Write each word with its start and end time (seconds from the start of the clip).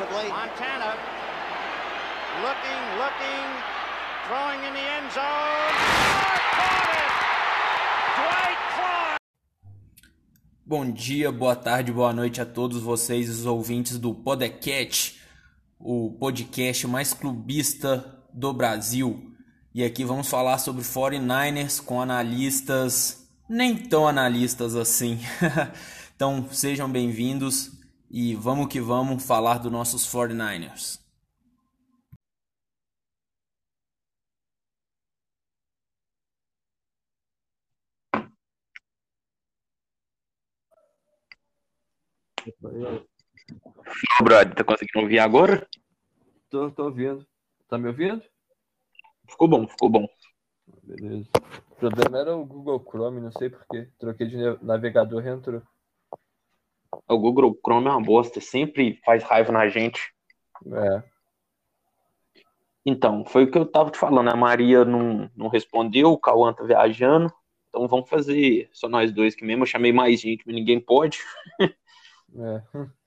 possibly. 0.00 0.28
Montana 0.30 0.96
looking, 2.40 2.82
looking, 2.96 3.48
throwing 4.26 4.64
in 4.64 4.72
the 4.74 4.80
end 4.80 5.12
zone. 5.12 6.00
Bom 10.64 10.90
dia, 10.92 11.32
boa 11.32 11.56
tarde, 11.56 11.90
boa 11.90 12.12
noite 12.12 12.40
a 12.40 12.46
todos 12.46 12.80
vocês, 12.80 13.28
os 13.28 13.44
ouvintes 13.44 13.98
do 13.98 14.14
Podcast, 14.14 15.20
o 15.80 16.12
podcast 16.12 16.86
mais 16.86 17.12
clubista 17.12 18.22
do 18.32 18.52
Brasil. 18.52 19.34
E 19.74 19.82
aqui 19.82 20.04
vamos 20.04 20.28
falar 20.28 20.58
sobre 20.58 20.82
49ers 20.82 21.82
com 21.84 22.00
analistas 22.00 23.28
nem 23.48 23.76
tão 23.76 24.06
analistas 24.06 24.76
assim. 24.76 25.18
então 26.14 26.46
sejam 26.52 26.88
bem-vindos 26.88 27.79
e 28.10 28.34
vamos 28.34 28.66
que 28.66 28.80
vamos 28.80 29.24
falar 29.24 29.58
dos 29.58 29.70
nossos 29.70 30.04
49ers. 30.04 31.00
Ô, 44.20 44.24
brother, 44.24 44.54
tá 44.54 44.64
conseguindo 44.64 45.00
ouvir 45.00 45.18
agora? 45.20 45.68
Tô, 46.48 46.70
tô 46.70 46.84
ouvindo. 46.84 47.24
Tá 47.68 47.78
me 47.78 47.86
ouvindo? 47.88 48.22
Ficou 49.28 49.46
bom, 49.46 49.68
ficou 49.68 49.88
bom. 49.88 50.08
Beleza. 50.82 51.28
O 51.70 51.74
problema 51.76 52.18
era 52.18 52.36
o 52.36 52.44
Google 52.44 52.84
Chrome, 52.90 53.20
não 53.20 53.30
sei 53.32 53.50
porquê. 53.50 53.88
Troquei 53.98 54.26
de 54.26 54.36
navegador 54.62 55.24
e 55.24 55.28
entrou. 55.30 55.62
O 57.10 57.18
Google 57.18 57.58
Chrome 57.64 57.88
é 57.88 57.90
uma 57.90 58.00
bosta, 58.00 58.40
sempre 58.40 59.00
faz 59.04 59.22
raiva 59.24 59.52
na 59.52 59.68
gente. 59.68 60.00
É. 60.72 61.02
Então, 62.86 63.24
foi 63.24 63.44
o 63.44 63.50
que 63.50 63.58
eu 63.58 63.66
tava 63.66 63.90
te 63.90 63.98
falando, 63.98 64.28
a 64.28 64.36
Maria 64.36 64.84
não, 64.84 65.30
não 65.36 65.48
respondeu, 65.48 66.12
o 66.12 66.18
Cauã 66.18 66.52
tá 66.52 66.64
viajando, 66.64 67.32
então 67.68 67.86
vamos 67.86 68.08
fazer 68.08 68.68
só 68.72 68.88
nós 68.88 69.12
dois 69.12 69.34
que 69.34 69.44
mesmo. 69.44 69.62
Eu 69.62 69.66
chamei 69.66 69.92
mais 69.92 70.20
gente, 70.20 70.42
mas 70.46 70.54
ninguém 70.54 70.80
pode. 70.80 71.18
É. 71.60 72.62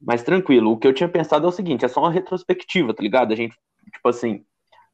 Mas 0.00 0.22
tranquilo, 0.22 0.70
o 0.70 0.78
que 0.78 0.86
eu 0.86 0.92
tinha 0.92 1.08
pensado 1.08 1.44
é 1.44 1.48
o 1.48 1.52
seguinte, 1.52 1.84
é 1.84 1.88
só 1.88 1.98
uma 1.98 2.12
retrospectiva, 2.12 2.94
tá 2.94 3.02
ligado? 3.02 3.32
A 3.32 3.36
gente, 3.36 3.56
tipo 3.92 4.08
assim, 4.08 4.44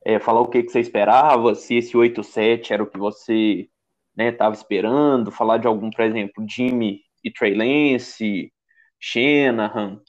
é, 0.03 0.19
falar 0.19 0.41
o 0.41 0.49
que, 0.49 0.63
que 0.63 0.71
você 0.71 0.81
esperava, 0.81 1.55
se 1.55 1.75
esse 1.75 1.93
8-7 1.95 2.71
era 2.71 2.83
o 2.83 2.87
que 2.87 2.97
você 2.97 3.69
né, 4.17 4.33
tava 4.33 4.55
esperando, 4.55 5.31
falar 5.31 5.59
de 5.59 5.67
algum, 5.67 5.91
por 5.91 6.05
exemplo, 6.05 6.43
Jimmy 6.49 7.03
e 7.25 7.33
Trey 7.33 7.55
Lance, 7.55 8.53
Shanahan, 9.01 10.01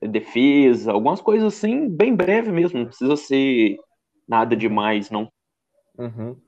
defesa, 0.00 0.92
algumas 0.92 1.20
coisas 1.20 1.54
assim, 1.54 1.88
bem 1.88 2.14
breve 2.14 2.52
mesmo, 2.52 2.78
não 2.78 2.86
precisa 2.86 3.16
ser 3.16 3.76
nada 4.26 4.56
demais, 4.56 5.10
não. 5.10 5.30
Uhum. 5.98 6.40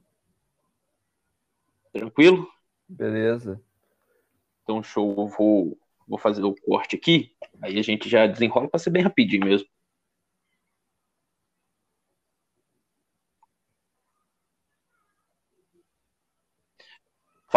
Tranquilo? 1.93 2.47
Beleza. 2.89 3.61
Então, 4.63 4.83
show, 4.83 5.15
eu 5.17 5.27
vou, 5.29 5.79
vou 6.07 6.19
fazer 6.19 6.45
o 6.45 6.55
corte 6.55 6.97
aqui, 6.97 7.33
aí 7.63 7.79
a 7.79 7.83
gente 7.83 8.09
já 8.09 8.27
desenrola 8.27 8.69
para 8.69 8.79
ser 8.79 8.91
bem 8.91 9.03
rapidinho 9.03 9.45
mesmo. 9.45 9.69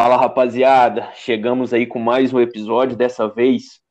Fala 0.02 0.16
rapaziada, 0.16 1.12
chegamos 1.14 1.74
aí 1.74 1.86
com 1.86 2.00
mais 2.00 2.34
um 2.34 2.40
episódio, 2.40 2.96
dessa 2.96 3.28
vez 3.28 3.82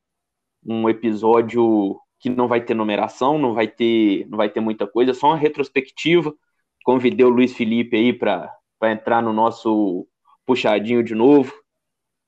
um 0.64 0.88
episódio 0.88 2.00
que 2.18 2.30
não 2.30 2.48
vai 2.48 2.64
ter 2.64 2.72
numeração, 2.72 3.36
não 3.36 3.52
vai 3.52 3.68
ter, 3.68 4.26
não 4.26 4.38
vai 4.38 4.48
ter 4.48 4.60
muita 4.60 4.86
coisa, 4.86 5.12
só 5.12 5.26
uma 5.26 5.36
retrospectiva. 5.36 6.34
Convidei 6.82 7.26
o 7.26 7.28
Luiz 7.28 7.54
Felipe 7.54 7.94
aí 7.94 8.14
para 8.14 8.50
entrar 8.84 9.22
no 9.22 9.34
nosso 9.34 10.08
puxadinho 10.46 11.04
de 11.04 11.14
novo. 11.14 11.52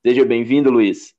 Seja 0.07 0.27
bem-vindo, 0.27 0.71
Luiz. 0.71 1.17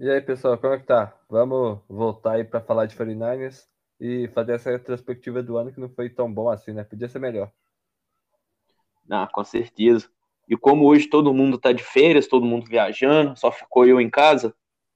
E 0.00 0.10
aí, 0.10 0.20
pessoal, 0.20 0.58
como 0.58 0.74
é 0.74 0.80
que 0.80 0.86
tá? 0.86 1.16
Vamos 1.30 1.78
voltar 1.88 2.32
aí 2.32 2.44
para 2.44 2.60
falar 2.60 2.86
de 2.86 2.96
49ers 2.96 3.68
e 4.00 4.26
fazer 4.34 4.54
essa 4.54 4.72
retrospectiva 4.72 5.44
do 5.44 5.56
ano 5.56 5.72
que 5.72 5.78
não 5.78 5.90
foi 5.90 6.10
tão 6.10 6.30
bom 6.30 6.48
assim, 6.48 6.72
né? 6.72 6.82
Podia 6.82 7.08
ser 7.08 7.20
melhor. 7.20 7.52
Ah, 9.08 9.28
com 9.32 9.44
certeza. 9.44 10.10
E 10.48 10.56
como 10.56 10.86
hoje 10.86 11.08
todo 11.08 11.34
mundo 11.34 11.58
tá 11.58 11.72
de 11.72 11.82
férias, 11.82 12.28
todo 12.28 12.46
mundo 12.46 12.66
viajando, 12.68 13.36
só 13.38 13.50
ficou 13.50 13.84
eu 13.84 14.00
em 14.00 14.08
casa, 14.08 14.54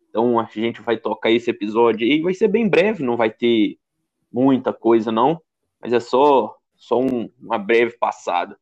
então 0.09 0.39
a 0.39 0.45
gente 0.45 0.81
vai 0.81 0.97
tocar 0.97 1.31
esse 1.31 1.51
episódio 1.51 2.07
e 2.07 2.21
vai 2.21 2.35
ser 2.35 2.49
bem 2.49 2.69
breve, 2.69 3.03
não 3.03 3.17
vai 3.17 3.31
ter 3.31 3.79
muita 4.33 4.73
coisa 4.73 5.11
não, 5.11 5.41
mas 5.81 5.93
é 5.93 6.01
só 6.01 6.57
só 6.81 6.99
um, 6.99 7.31
uma 7.39 7.59
breve 7.59 7.97
passada. 7.99 8.57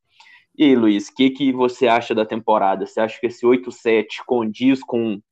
E 0.56 0.64
aí, 0.64 0.74
Luiz, 0.74 1.08
o 1.08 1.14
que, 1.14 1.30
que 1.30 1.52
você 1.52 1.86
acha 1.86 2.14
da 2.14 2.26
temporada? 2.26 2.84
Você 2.84 3.00
acha 3.00 3.18
que 3.20 3.28
esse 3.28 3.46
8-7 3.46 4.24
condiz 4.26 4.82
com, 4.82 5.22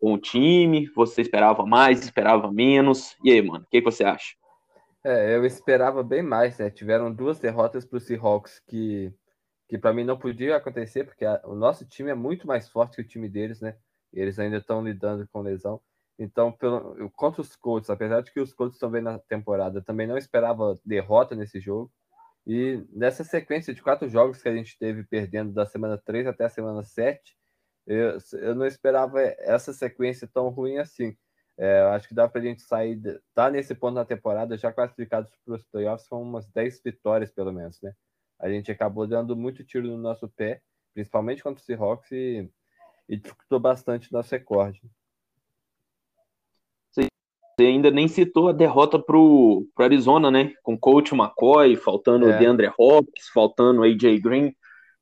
com 0.00 0.14
o 0.14 0.18
time? 0.18 0.88
Você 0.96 1.20
esperava 1.20 1.66
mais, 1.66 2.02
esperava 2.02 2.50
menos? 2.50 3.14
E 3.22 3.30
aí, 3.30 3.42
mano, 3.42 3.64
o 3.64 3.70
que, 3.70 3.82
que 3.82 3.84
você 3.84 4.02
acha? 4.02 4.34
É, 5.04 5.36
eu 5.36 5.44
esperava 5.44 6.02
bem 6.02 6.22
mais, 6.22 6.56
né? 6.56 6.70
Tiveram 6.70 7.12
duas 7.12 7.38
derrotas 7.38 7.84
para 7.84 7.98
os 7.98 8.04
Seahawks 8.04 8.62
que 8.66 9.12
que 9.72 9.78
para 9.78 9.94
mim 9.94 10.04
não 10.04 10.18
podia 10.18 10.56
acontecer, 10.56 11.02
porque 11.04 11.24
a, 11.24 11.40
o 11.44 11.54
nosso 11.54 11.86
time 11.86 12.10
é 12.10 12.14
muito 12.14 12.46
mais 12.46 12.68
forte 12.68 12.96
que 12.96 13.00
o 13.00 13.08
time 13.08 13.26
deles, 13.26 13.62
né? 13.62 13.74
Eles 14.12 14.38
ainda 14.38 14.58
estão 14.58 14.84
lidando 14.84 15.26
com 15.32 15.40
lesão. 15.40 15.80
Então, 16.18 16.52
pelo, 16.52 17.10
contra 17.12 17.40
os 17.40 17.56
Colts, 17.56 17.88
apesar 17.88 18.20
de 18.20 18.30
que 18.30 18.38
os 18.38 18.52
Colts 18.52 18.76
estão 18.76 18.90
bem 18.90 19.00
na 19.00 19.18
temporada, 19.18 19.80
também 19.80 20.06
não 20.06 20.18
esperava 20.18 20.78
derrota 20.84 21.34
nesse 21.34 21.58
jogo. 21.58 21.90
E 22.46 22.86
nessa 22.92 23.24
sequência 23.24 23.72
de 23.72 23.80
quatro 23.80 24.06
jogos 24.10 24.42
que 24.42 24.48
a 24.50 24.54
gente 24.54 24.78
teve 24.78 25.04
perdendo 25.04 25.54
da 25.54 25.64
semana 25.64 25.96
3 25.96 26.26
até 26.26 26.44
a 26.44 26.50
semana 26.50 26.82
7, 26.84 27.34
eu, 27.86 28.18
eu 28.42 28.54
não 28.54 28.66
esperava 28.66 29.22
essa 29.22 29.72
sequência 29.72 30.28
tão 30.28 30.50
ruim 30.50 30.76
assim. 30.76 31.16
É, 31.56 31.80
acho 31.80 32.08
que 32.08 32.14
dá 32.14 32.28
para 32.28 32.42
a 32.42 32.44
gente 32.44 32.60
sair, 32.60 33.00
tá 33.34 33.50
nesse 33.50 33.74
ponto 33.74 33.94
na 33.94 34.04
temporada, 34.04 34.54
já 34.54 34.70
classificados 34.70 35.32
para 35.46 35.54
os 35.54 35.64
playoffs 35.64 36.06
com 36.10 36.20
umas 36.20 36.46
10 36.50 36.82
vitórias, 36.84 37.32
pelo 37.32 37.54
menos, 37.54 37.80
né? 37.80 37.94
A 38.42 38.48
gente 38.50 38.72
acabou 38.72 39.06
dando 39.06 39.36
muito 39.36 39.64
tiro 39.64 39.86
no 39.86 39.96
nosso 39.96 40.28
pé, 40.28 40.60
principalmente 40.92 41.42
contra 41.42 41.62
o 41.62 41.64
Seahawks, 41.64 42.10
e, 42.10 42.50
e 43.08 43.16
dificultou 43.16 43.60
bastante 43.60 44.12
nosso 44.12 44.32
recorde. 44.32 44.82
Você 46.92 47.06
ainda 47.60 47.90
nem 47.90 48.08
citou 48.08 48.48
a 48.48 48.52
derrota 48.52 48.98
pro, 48.98 49.68
pro 49.74 49.84
Arizona, 49.84 50.30
né? 50.30 50.52
Com 50.62 50.74
o 50.74 50.78
coach 50.78 51.14
McCoy, 51.14 51.76
faltando 51.76 52.28
é. 52.28 52.34
o 52.34 52.38
DeAndre 52.38 52.72
Hopkins, 52.76 53.28
faltando 53.32 53.82
o 53.82 53.84
AJ 53.84 54.20
Green. 54.20 54.52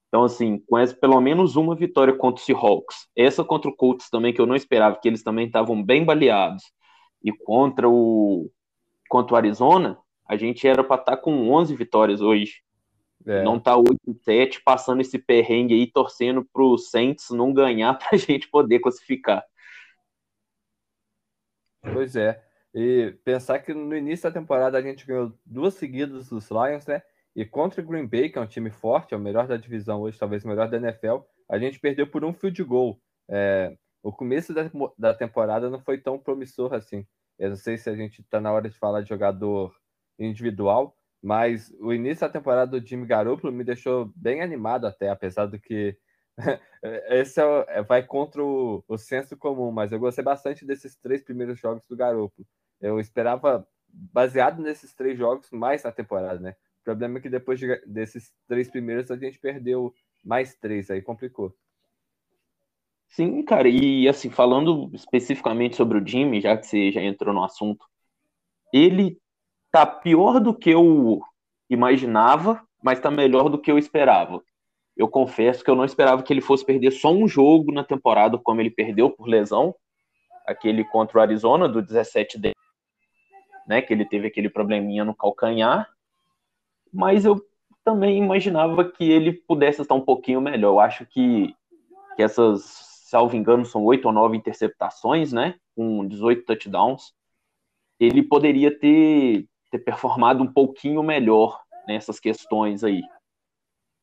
Então, 0.08 0.24
assim, 0.24 0.58
com 0.68 0.76
essa, 0.76 0.94
pelo 0.94 1.20
menos 1.20 1.56
uma 1.56 1.74
vitória 1.74 2.12
contra 2.12 2.42
o 2.42 2.44
Seahawks. 2.44 3.08
Essa 3.16 3.44
contra 3.44 3.70
o 3.70 3.74
Colts 3.74 4.10
também, 4.10 4.34
que 4.34 4.40
eu 4.40 4.46
não 4.46 4.56
esperava, 4.56 4.98
que 5.00 5.08
eles 5.08 5.22
também 5.22 5.46
estavam 5.46 5.82
bem 5.82 6.04
baleados. 6.04 6.64
E 7.22 7.32
contra 7.32 7.88
o, 7.88 8.50
contra 9.08 9.34
o 9.34 9.36
Arizona, 9.36 9.96
a 10.28 10.36
gente 10.36 10.66
era 10.66 10.82
para 10.82 11.00
estar 11.00 11.16
tá 11.16 11.22
com 11.22 11.50
11 11.50 11.74
vitórias 11.76 12.20
hoje. 12.20 12.60
É. 13.26 13.42
Não 13.42 13.60
tá 13.60 13.76
8-7 13.76 14.62
passando 14.64 15.00
esse 15.00 15.18
perrengue 15.18 15.74
aí, 15.74 15.86
torcendo 15.86 16.44
pro 16.44 16.78
Saints 16.78 17.30
não 17.30 17.52
ganhar 17.52 17.94
pra 17.98 18.16
gente 18.16 18.48
poder 18.48 18.80
classificar. 18.80 19.44
Pois 21.82 22.16
é. 22.16 22.42
E 22.74 23.14
pensar 23.24 23.58
que 23.58 23.74
no 23.74 23.96
início 23.96 24.30
da 24.30 24.38
temporada 24.38 24.78
a 24.78 24.82
gente 24.82 25.06
ganhou 25.06 25.32
duas 25.44 25.74
seguidas 25.74 26.28
dos 26.28 26.48
Lions, 26.50 26.86
né? 26.86 27.02
E 27.34 27.44
contra 27.44 27.80
o 27.80 27.84
Green 27.84 28.06
Bay, 28.06 28.28
que 28.28 28.38
é 28.38 28.40
um 28.40 28.46
time 28.46 28.70
forte, 28.70 29.14
é 29.14 29.16
o 29.16 29.20
melhor 29.20 29.46
da 29.46 29.56
divisão 29.56 30.00
hoje, 30.00 30.18
talvez 30.18 30.44
o 30.44 30.48
melhor 30.48 30.68
da 30.68 30.76
NFL, 30.76 31.18
a 31.48 31.58
gente 31.58 31.78
perdeu 31.80 32.06
por 32.06 32.24
um 32.24 32.32
field 32.32 32.62
goal. 32.64 33.00
É, 33.28 33.76
o 34.02 34.12
começo 34.12 34.52
da, 34.52 34.70
da 34.98 35.14
temporada 35.14 35.70
não 35.70 35.80
foi 35.80 35.98
tão 35.98 36.18
promissor 36.18 36.72
assim. 36.74 37.06
Eu 37.38 37.50
não 37.50 37.56
sei 37.56 37.76
se 37.78 37.88
a 37.88 37.96
gente 37.96 38.20
está 38.20 38.40
na 38.40 38.52
hora 38.52 38.68
de 38.68 38.76
falar 38.78 39.02
de 39.02 39.08
jogador 39.08 39.74
individual, 40.18 40.96
mas 41.22 41.70
o 41.78 41.92
início 41.92 42.26
da 42.26 42.32
temporada 42.32 42.78
do 42.78 42.86
Jimmy 42.86 43.06
Garoppolo 43.06 43.52
me 43.52 43.64
deixou 43.64 44.10
bem 44.16 44.40
animado 44.40 44.86
até, 44.86 45.10
apesar 45.10 45.46
do 45.46 45.58
que 45.58 45.96
esse 47.10 47.40
é, 47.40 47.64
é, 47.68 47.82
vai 47.82 48.02
contra 48.02 48.42
o, 48.42 48.82
o 48.88 48.96
senso 48.96 49.36
comum, 49.36 49.70
mas 49.70 49.92
eu 49.92 49.98
gostei 49.98 50.24
bastante 50.24 50.64
desses 50.64 50.96
três 50.96 51.22
primeiros 51.22 51.58
jogos 51.58 51.84
do 51.86 51.96
Garoppolo. 51.96 52.46
Eu 52.80 52.98
esperava, 52.98 53.66
baseado 53.88 54.62
nesses 54.62 54.94
três 54.94 55.18
jogos, 55.18 55.50
mais 55.50 55.82
na 55.82 55.92
temporada, 55.92 56.40
né? 56.40 56.56
O 56.80 56.84
problema 56.84 57.18
é 57.18 57.20
que 57.20 57.28
depois 57.28 57.58
de, 57.58 57.76
desses 57.86 58.32
três 58.48 58.70
primeiros 58.70 59.10
a 59.10 59.16
gente 59.16 59.38
perdeu 59.38 59.92
mais 60.24 60.54
três, 60.54 60.90
aí 60.90 61.02
complicou. 61.02 61.54
Sim, 63.08 63.42
cara, 63.42 63.68
e 63.68 64.08
assim, 64.08 64.30
falando 64.30 64.88
especificamente 64.94 65.76
sobre 65.76 65.98
o 65.98 66.06
Jimmy, 66.06 66.40
já 66.40 66.56
que 66.56 66.66
você 66.66 66.92
já 66.92 67.02
entrou 67.02 67.34
no 67.34 67.44
assunto, 67.44 67.84
ele 68.72 69.20
tá 69.70 69.86
pior 69.86 70.40
do 70.40 70.54
que 70.54 70.70
eu 70.70 71.20
imaginava, 71.68 72.62
mas 72.82 73.00
tá 73.00 73.10
melhor 73.10 73.48
do 73.48 73.58
que 73.58 73.70
eu 73.70 73.78
esperava. 73.78 74.42
Eu 74.96 75.08
confesso 75.08 75.64
que 75.64 75.70
eu 75.70 75.76
não 75.76 75.84
esperava 75.84 76.22
que 76.22 76.32
ele 76.32 76.40
fosse 76.40 76.64
perder 76.64 76.90
só 76.90 77.12
um 77.12 77.26
jogo 77.26 77.72
na 77.72 77.84
temporada, 77.84 78.38
como 78.38 78.60
ele 78.60 78.70
perdeu 78.70 79.10
por 79.10 79.28
lesão, 79.28 79.74
aquele 80.46 80.84
contra 80.84 81.18
o 81.18 81.22
Arizona, 81.22 81.68
do 81.68 81.80
17 81.80 82.38
de 82.38 82.52
né? 83.66 83.80
Que 83.80 83.92
ele 83.92 84.04
teve 84.04 84.26
aquele 84.26 84.50
probleminha 84.50 85.04
no 85.04 85.14
calcanhar, 85.14 85.88
mas 86.92 87.24
eu 87.24 87.40
também 87.84 88.18
imaginava 88.18 88.84
que 88.84 89.08
ele 89.08 89.32
pudesse 89.32 89.80
estar 89.80 89.94
um 89.94 90.00
pouquinho 90.00 90.40
melhor. 90.40 90.70
Eu 90.70 90.80
acho 90.80 91.06
que, 91.06 91.54
que 92.16 92.22
essas, 92.22 92.62
salvo 93.08 93.36
engano, 93.36 93.64
são 93.64 93.84
oito 93.84 94.06
ou 94.06 94.12
nove 94.12 94.36
interceptações, 94.36 95.32
né? 95.32 95.54
Com 95.76 96.06
18 96.06 96.44
touchdowns. 96.44 97.14
Ele 97.98 98.22
poderia 98.22 98.76
ter, 98.76 99.46
ter 99.70 99.78
performado 99.78 100.42
um 100.42 100.52
pouquinho 100.52 101.02
melhor 101.02 101.60
nessas 101.86 102.18
questões 102.18 102.84
aí. 102.84 103.02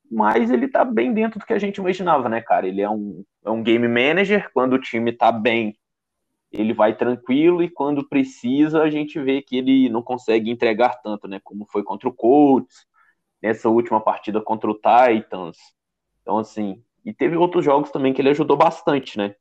Mas 0.09 0.49
ele 0.49 0.67
tá 0.67 0.85
bem 0.85 1.13
dentro 1.13 1.39
do 1.39 1.45
que 1.45 1.53
a 1.53 1.59
gente 1.59 1.77
imaginava, 1.77 2.29
né, 2.29 2.41
cara? 2.41 2.67
Ele 2.67 2.81
é 2.81 2.89
um, 2.89 3.23
é 3.43 3.49
um 3.49 3.61
game 3.61 3.87
manager, 3.87 4.49
quando 4.53 4.73
o 4.73 4.81
time 4.81 5.11
tá 5.11 5.31
bem, 5.31 5.77
ele 6.51 6.73
vai 6.73 6.95
tranquilo 6.95 7.61
e 7.61 7.69
quando 7.69 8.07
precisa 8.07 8.81
a 8.81 8.89
gente 8.89 9.19
vê 9.19 9.41
que 9.41 9.57
ele 9.57 9.89
não 9.89 10.01
consegue 10.01 10.49
entregar 10.49 11.01
tanto, 11.01 11.27
né? 11.27 11.39
Como 11.43 11.65
foi 11.65 11.83
contra 11.83 12.07
o 12.07 12.13
Colts, 12.13 12.85
nessa 13.41 13.69
última 13.69 13.99
partida 13.99 14.41
contra 14.41 14.69
o 14.69 14.75
Titans. 14.75 15.57
Então, 16.21 16.37
assim, 16.37 16.81
e 17.05 17.13
teve 17.13 17.35
outros 17.35 17.63
jogos 17.63 17.91
também 17.91 18.13
que 18.13 18.21
ele 18.21 18.29
ajudou 18.29 18.55
bastante, 18.57 19.17
né? 19.17 19.35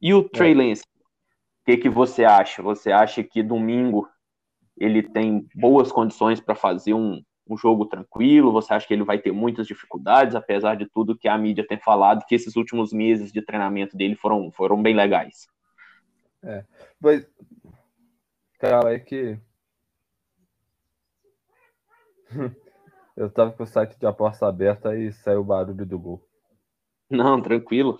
E 0.00 0.12
o 0.14 0.26
Trey 0.28 0.52
é. 0.52 0.54
Lance, 0.54 0.82
o 0.82 1.64
que, 1.66 1.76
que 1.76 1.88
você 1.88 2.24
acha? 2.24 2.62
Você 2.62 2.90
acha 2.90 3.22
que 3.22 3.42
domingo 3.42 4.08
ele 4.76 5.02
tem 5.02 5.46
boas 5.54 5.92
condições 5.92 6.40
para 6.40 6.54
fazer 6.54 6.94
um, 6.94 7.22
um 7.48 7.56
jogo 7.56 7.86
tranquilo? 7.86 8.52
Você 8.52 8.74
acha 8.74 8.86
que 8.86 8.94
ele 8.94 9.04
vai 9.04 9.18
ter 9.18 9.32
muitas 9.32 9.66
dificuldades, 9.66 10.34
apesar 10.34 10.76
de 10.76 10.86
tudo 10.86 11.16
que 11.16 11.28
a 11.28 11.38
mídia 11.38 11.66
tem 11.66 11.78
falado, 11.78 12.24
que 12.26 12.34
esses 12.34 12.56
últimos 12.56 12.92
meses 12.92 13.32
de 13.32 13.42
treinamento 13.42 13.96
dele 13.96 14.16
foram, 14.16 14.50
foram 14.50 14.82
bem 14.82 14.94
legais? 14.94 15.46
É, 16.42 16.64
mas, 17.00 17.26
cara, 18.58 18.92
é 18.94 18.98
que 18.98 19.38
eu 23.16 23.30
tava 23.30 23.52
com 23.52 23.62
o 23.62 23.66
site 23.66 23.98
de 23.98 24.06
aposta 24.06 24.46
aberta 24.46 24.96
e 24.96 25.12
saiu 25.12 25.40
o 25.40 25.44
barulho 25.44 25.86
do 25.86 25.98
gol. 25.98 26.28
Não, 27.08 27.40
tranquilo. 27.40 27.98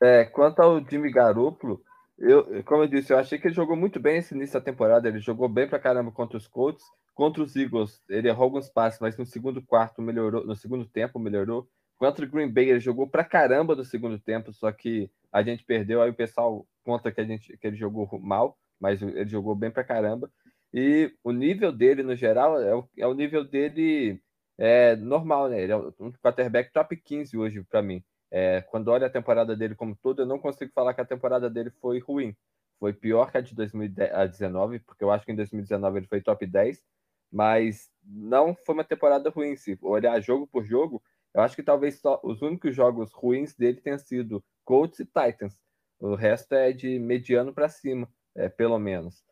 É, 0.00 0.24
quanto 0.24 0.60
ao 0.60 0.84
Jimmy 0.84 1.10
Garoppolo, 1.10 1.82
eu, 2.18 2.64
como 2.64 2.82
eu 2.82 2.88
disse, 2.88 3.12
eu 3.12 3.18
achei 3.18 3.38
que 3.38 3.46
ele 3.46 3.54
jogou 3.54 3.76
muito 3.76 4.00
bem 4.00 4.18
esse 4.18 4.34
início 4.34 4.54
da 4.54 4.64
temporada. 4.64 5.08
Ele 5.08 5.20
jogou 5.20 5.48
bem 5.48 5.68
pra 5.68 5.78
caramba 5.78 6.10
contra 6.10 6.36
os 6.36 6.46
Colts. 6.46 6.84
Contra 7.14 7.42
os 7.42 7.56
Eagles, 7.56 8.00
ele 8.08 8.28
errou 8.28 8.44
alguns 8.44 8.68
passes, 8.68 9.00
mas 9.00 9.16
no 9.16 9.26
segundo 9.26 9.60
quarto 9.60 10.00
melhorou, 10.00 10.46
no 10.46 10.54
segundo 10.54 10.84
tempo 10.86 11.18
melhorou. 11.18 11.68
Contra 11.96 12.24
o 12.24 12.28
Green 12.28 12.48
Bay, 12.48 12.70
ele 12.70 12.78
jogou 12.78 13.08
pra 13.08 13.24
caramba 13.24 13.74
no 13.74 13.84
segundo 13.84 14.20
tempo, 14.20 14.52
só 14.52 14.70
que 14.70 15.10
a 15.32 15.42
gente 15.42 15.64
perdeu, 15.64 16.00
aí 16.00 16.10
o 16.10 16.14
pessoal 16.14 16.64
conta 16.84 17.10
que, 17.10 17.20
a 17.20 17.24
gente, 17.24 17.58
que 17.58 17.66
ele 17.66 17.76
jogou 17.76 18.08
mal, 18.20 18.56
mas 18.78 19.02
ele 19.02 19.28
jogou 19.28 19.56
bem 19.56 19.68
pra 19.68 19.82
caramba. 19.82 20.30
E 20.72 21.12
o 21.24 21.32
nível 21.32 21.72
dele, 21.72 22.04
no 22.04 22.14
geral, 22.14 22.60
é 22.62 22.74
o, 22.74 22.88
é 22.96 23.06
o 23.06 23.14
nível 23.14 23.44
dele 23.44 24.20
é, 24.56 24.94
normal, 24.94 25.48
né? 25.48 25.60
Ele 25.60 25.72
é 25.72 25.76
um 25.76 26.12
quarterback 26.22 26.72
top 26.72 26.96
15 26.96 27.36
hoje 27.36 27.64
para 27.64 27.82
mim. 27.82 28.00
É, 28.30 28.60
quando 28.62 28.88
olha 28.88 29.06
a 29.06 29.10
temporada 29.10 29.56
dele 29.56 29.74
como 29.74 29.96
todo, 29.96 30.22
eu 30.22 30.26
não 30.26 30.38
consigo 30.38 30.72
falar 30.72 30.94
que 30.94 31.00
a 31.00 31.06
temporada 31.06 31.48
dele 31.48 31.70
foi 31.70 31.98
ruim. 31.98 32.36
Foi 32.78 32.92
pior 32.92 33.30
que 33.30 33.38
a 33.38 33.40
de 33.40 33.54
2019, 33.54 34.80
porque 34.80 35.02
eu 35.02 35.10
acho 35.10 35.24
que 35.24 35.32
em 35.32 35.36
2019 35.36 35.98
ele 35.98 36.06
foi 36.06 36.20
top 36.20 36.46
10, 36.46 36.84
mas 37.30 37.90
não 38.04 38.54
foi 38.54 38.74
uma 38.74 38.84
temporada 38.84 39.30
ruim. 39.30 39.56
Se 39.56 39.78
olhar 39.82 40.20
jogo 40.20 40.46
por 40.46 40.64
jogo, 40.64 41.02
eu 41.34 41.42
acho 41.42 41.56
que 41.56 41.62
talvez 41.62 42.00
só 42.00 42.20
os 42.22 42.42
únicos 42.42 42.74
jogos 42.74 43.12
ruins 43.12 43.54
dele 43.54 43.80
tenham 43.80 43.98
sido 43.98 44.44
Colts 44.64 45.00
e 45.00 45.04
Titans. 45.04 45.58
O 45.98 46.14
resto 46.14 46.54
é 46.54 46.72
de 46.72 46.98
mediano 46.98 47.52
para 47.52 47.68
cima, 47.68 48.08
é, 48.34 48.48
pelo 48.48 48.78
menos. 48.78 49.24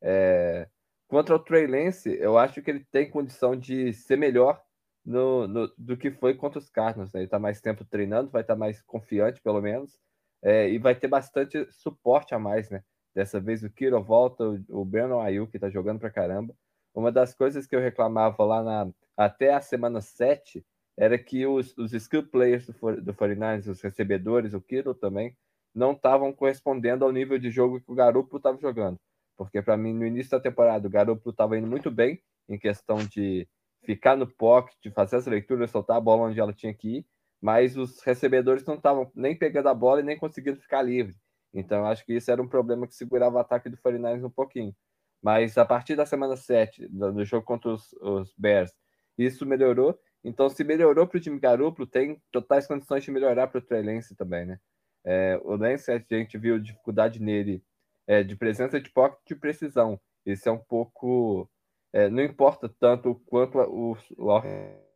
É... 0.00 0.68
Contra 1.08 1.36
o 1.36 1.38
Trey 1.38 1.66
Lance, 1.66 2.16
eu 2.18 2.36
acho 2.36 2.60
que 2.62 2.70
ele 2.70 2.84
tem 2.90 3.08
condição 3.08 3.54
de 3.54 3.92
ser 3.92 4.16
melhor 4.16 4.60
no, 5.06 5.46
no, 5.46 5.72
do 5.78 5.96
que 5.96 6.10
foi 6.10 6.34
contra 6.34 6.58
os 6.58 6.68
Cardinals. 6.68 7.12
Né? 7.12 7.20
Ele 7.20 7.26
está 7.26 7.38
mais 7.38 7.60
tempo 7.60 7.84
treinando, 7.84 8.30
vai 8.30 8.42
estar 8.42 8.54
tá 8.54 8.58
mais 8.58 8.82
confiante, 8.82 9.40
pelo 9.40 9.62
menos, 9.62 9.98
é, 10.42 10.68
e 10.68 10.78
vai 10.78 10.94
ter 10.94 11.06
bastante 11.06 11.66
suporte 11.70 12.34
a 12.34 12.38
mais, 12.38 12.68
né? 12.68 12.82
Dessa 13.14 13.40
vez 13.40 13.62
o 13.62 13.70
Kiro 13.70 14.02
volta, 14.02 14.44
o, 14.44 14.60
o 14.68 14.84
Brandon 14.84 15.20
Ayuk 15.20 15.56
está 15.56 15.70
jogando 15.70 16.00
pra 16.00 16.10
caramba. 16.10 16.54
Uma 16.94 17.12
das 17.12 17.34
coisas 17.34 17.66
que 17.66 17.76
eu 17.76 17.80
reclamava 17.80 18.44
lá 18.44 18.62
na, 18.62 18.92
até 19.16 19.54
a 19.54 19.60
semana 19.60 20.00
7 20.00 20.64
era 20.98 21.16
que 21.18 21.46
os, 21.46 21.76
os 21.78 21.92
skill 21.92 22.26
players 22.26 22.66
do, 22.66 22.72
do 23.00 23.14
49ers, 23.14 23.68
os 23.68 23.80
recebedores, 23.80 24.54
o 24.54 24.60
Kiro 24.60 24.94
também, 24.94 25.36
não 25.74 25.92
estavam 25.92 26.32
correspondendo 26.32 27.04
ao 27.04 27.12
nível 27.12 27.38
de 27.38 27.50
jogo 27.50 27.80
que 27.80 27.90
o 27.90 27.94
Garoppolo 27.94 28.38
estava 28.38 28.58
jogando. 28.58 28.98
Porque 29.36 29.62
para 29.62 29.76
mim, 29.76 29.92
no 29.92 30.06
início 30.06 30.30
da 30.30 30.40
temporada, 30.40 30.86
o 30.86 30.90
Garoppolo 30.90 31.32
estava 31.32 31.56
indo 31.56 31.66
muito 31.66 31.90
bem 31.90 32.20
em 32.48 32.58
questão 32.58 32.98
de 32.98 33.46
ficar 33.86 34.16
no 34.16 34.26
pocket, 34.26 34.92
fazer 34.92 35.16
as 35.16 35.26
leituras, 35.26 35.70
soltar 35.70 35.96
a 35.96 36.00
bola 36.00 36.24
onde 36.24 36.40
ela 36.40 36.52
tinha 36.52 36.74
que 36.74 36.98
ir, 36.98 37.06
mas 37.40 37.76
os 37.76 38.02
recebedores 38.02 38.64
não 38.64 38.74
estavam 38.74 39.10
nem 39.14 39.34
pegando 39.34 39.68
a 39.68 39.74
bola 39.74 40.00
e 40.00 40.04
nem 40.04 40.18
conseguindo 40.18 40.60
ficar 40.60 40.82
livre. 40.82 41.14
Então, 41.54 41.86
acho 41.86 42.04
que 42.04 42.14
isso 42.14 42.30
era 42.30 42.42
um 42.42 42.48
problema 42.48 42.86
que 42.86 42.94
segurava 42.94 43.36
o 43.36 43.38
ataque 43.38 43.70
do 43.70 43.76
49ers 43.78 44.24
um 44.24 44.30
pouquinho. 44.30 44.74
Mas 45.22 45.56
a 45.56 45.64
partir 45.64 45.96
da 45.96 46.04
semana 46.04 46.36
7, 46.36 46.88
no 46.90 47.24
jogo 47.24 47.46
contra 47.46 47.70
os, 47.70 47.92
os 47.94 48.34
Bears, 48.36 48.72
isso 49.16 49.46
melhorou 49.46 49.98
então, 50.26 50.48
se 50.50 50.64
melhorou 50.64 51.06
para 51.06 51.18
o 51.18 51.20
time 51.20 51.38
Garoppolo, 51.38 51.86
tem 51.86 52.20
totais 52.32 52.66
condições 52.66 53.04
de 53.04 53.12
melhorar 53.12 53.46
para 53.46 53.58
o 53.58 53.62
Trey 53.62 53.80
Lance 53.80 54.16
também, 54.16 54.44
né? 54.44 54.58
É, 55.04 55.40
o 55.44 55.54
Lance, 55.54 55.88
a 55.88 55.98
gente 55.98 56.36
viu 56.36 56.58
dificuldade 56.58 57.22
nele 57.22 57.62
é, 58.08 58.24
de 58.24 58.34
presença 58.34 58.80
de 58.80 58.90
pocket 58.90 59.20
de 59.24 59.36
precisão. 59.36 60.00
Isso 60.26 60.48
é 60.48 60.52
um 60.52 60.58
pouco... 60.58 61.48
É, 61.96 62.10
não 62.10 62.22
importa 62.22 62.68
tanto 62.68 63.14
quanto 63.24 63.56
o, 63.58 63.96
o 64.18 64.42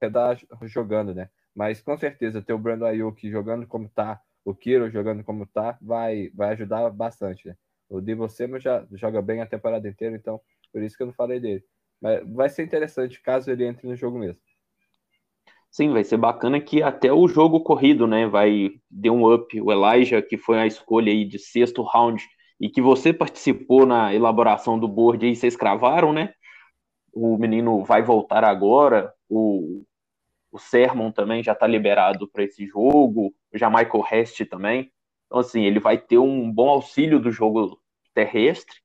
redar 0.02 0.38
jogando, 0.64 1.14
né? 1.14 1.30
Mas, 1.54 1.80
com 1.80 1.96
certeza, 1.96 2.42
ter 2.42 2.52
o 2.52 2.58
Brandon 2.58 2.84
Ayuk 2.84 3.30
jogando 3.30 3.66
como 3.66 3.88
tá, 3.88 4.20
o 4.44 4.54
Kiro 4.54 4.90
jogando 4.90 5.24
como 5.24 5.46
tá, 5.46 5.78
vai, 5.80 6.30
vai 6.34 6.50
ajudar 6.50 6.90
bastante, 6.90 7.48
né? 7.48 7.56
O 7.88 8.02
Debo 8.02 8.28
Samuel 8.28 8.60
já 8.60 8.86
joga 8.92 9.22
bem 9.22 9.40
a 9.40 9.46
temporada 9.46 9.88
inteira, 9.88 10.14
então 10.14 10.38
por 10.70 10.82
isso 10.82 10.94
que 10.94 11.02
eu 11.02 11.06
não 11.06 11.14
falei 11.14 11.40
dele. 11.40 11.64
Mas 12.02 12.22
vai 12.34 12.50
ser 12.50 12.64
interessante 12.64 13.18
caso 13.22 13.50
ele 13.50 13.64
entre 13.64 13.88
no 13.88 13.96
jogo 13.96 14.18
mesmo. 14.18 14.38
Sim, 15.70 15.94
vai 15.94 16.04
ser 16.04 16.18
bacana 16.18 16.60
que 16.60 16.82
até 16.82 17.10
o 17.10 17.26
jogo 17.26 17.60
corrido, 17.62 18.06
né, 18.06 18.26
vai 18.26 18.72
dar 18.90 19.10
um 19.10 19.32
up. 19.32 19.58
O 19.58 19.72
Elijah, 19.72 20.20
que 20.20 20.36
foi 20.36 20.58
a 20.58 20.66
escolha 20.66 21.10
aí 21.10 21.24
de 21.24 21.38
sexto 21.38 21.82
round 21.82 22.22
e 22.60 22.68
que 22.68 22.82
você 22.82 23.10
participou 23.10 23.86
na 23.86 24.14
elaboração 24.14 24.78
do 24.78 24.86
board 24.86 25.24
aí, 25.24 25.34
vocês 25.34 25.56
cravaram, 25.56 26.12
né? 26.12 26.34
O 27.12 27.36
menino 27.38 27.84
vai 27.84 28.02
voltar 28.02 28.44
agora. 28.44 29.12
O, 29.28 29.84
o 30.52 30.58
Sermon 30.58 31.10
também 31.10 31.42
já 31.42 31.52
está 31.52 31.66
liberado 31.66 32.28
para 32.28 32.44
esse 32.44 32.66
jogo. 32.66 33.34
O 33.52 33.58
Jamaica 33.58 33.98
Rest 34.04 34.44
também. 34.46 34.90
Então, 35.26 35.40
assim, 35.40 35.64
ele 35.64 35.80
vai 35.80 35.98
ter 35.98 36.18
um 36.18 36.50
bom 36.52 36.68
auxílio 36.68 37.20
do 37.20 37.30
jogo 37.30 37.80
terrestre 38.14 38.80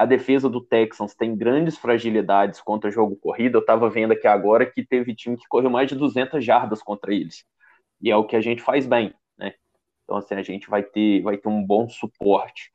a 0.00 0.06
defesa 0.06 0.48
do 0.48 0.62
Texans 0.62 1.14
tem 1.14 1.36
grandes 1.36 1.76
fragilidades 1.76 2.58
contra 2.58 2.90
jogo 2.90 3.16
corrido. 3.16 3.56
Eu 3.56 3.60
estava 3.60 3.90
vendo 3.90 4.14
aqui 4.14 4.26
agora 4.26 4.64
que 4.64 4.82
teve 4.82 5.14
time 5.14 5.36
que 5.36 5.46
correu 5.46 5.68
mais 5.68 5.90
de 5.90 5.94
200 5.94 6.42
jardas 6.42 6.82
contra 6.82 7.12
eles. 7.12 7.44
E 8.00 8.10
é 8.10 8.16
o 8.16 8.24
que 8.24 8.34
a 8.34 8.40
gente 8.40 8.62
faz 8.62 8.86
bem, 8.86 9.12
né? 9.38 9.52
Então, 10.04 10.16
assim, 10.16 10.36
a 10.36 10.42
gente 10.42 10.70
vai 10.70 10.82
ter, 10.82 11.20
vai 11.20 11.36
ter 11.36 11.50
um 11.50 11.62
bom 11.62 11.86
suporte. 11.86 12.72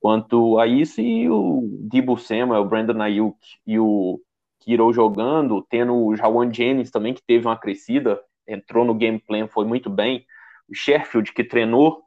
Quanto 0.00 0.58
a 0.58 0.66
isso, 0.66 1.00
e 1.00 1.30
o 1.30 1.68
Debo 1.88 2.18
Samuel, 2.18 2.62
o 2.62 2.68
Brandon 2.68 3.00
Ayuk 3.00 3.38
e 3.64 3.78
o 3.78 4.20
Kiro 4.66 4.92
jogando, 4.92 5.64
tendo 5.70 5.94
o 5.94 6.16
Jawan 6.16 6.52
Jennings 6.52 6.90
também, 6.90 7.14
que 7.14 7.22
teve 7.24 7.46
uma 7.46 7.56
crescida, 7.56 8.20
entrou 8.48 8.84
no 8.84 8.94
game 8.94 9.20
plan, 9.20 9.46
foi 9.46 9.64
muito 9.64 9.88
bem. 9.88 10.26
O 10.68 10.74
Sheffield, 10.74 11.32
que 11.32 11.44
treinou 11.44 12.02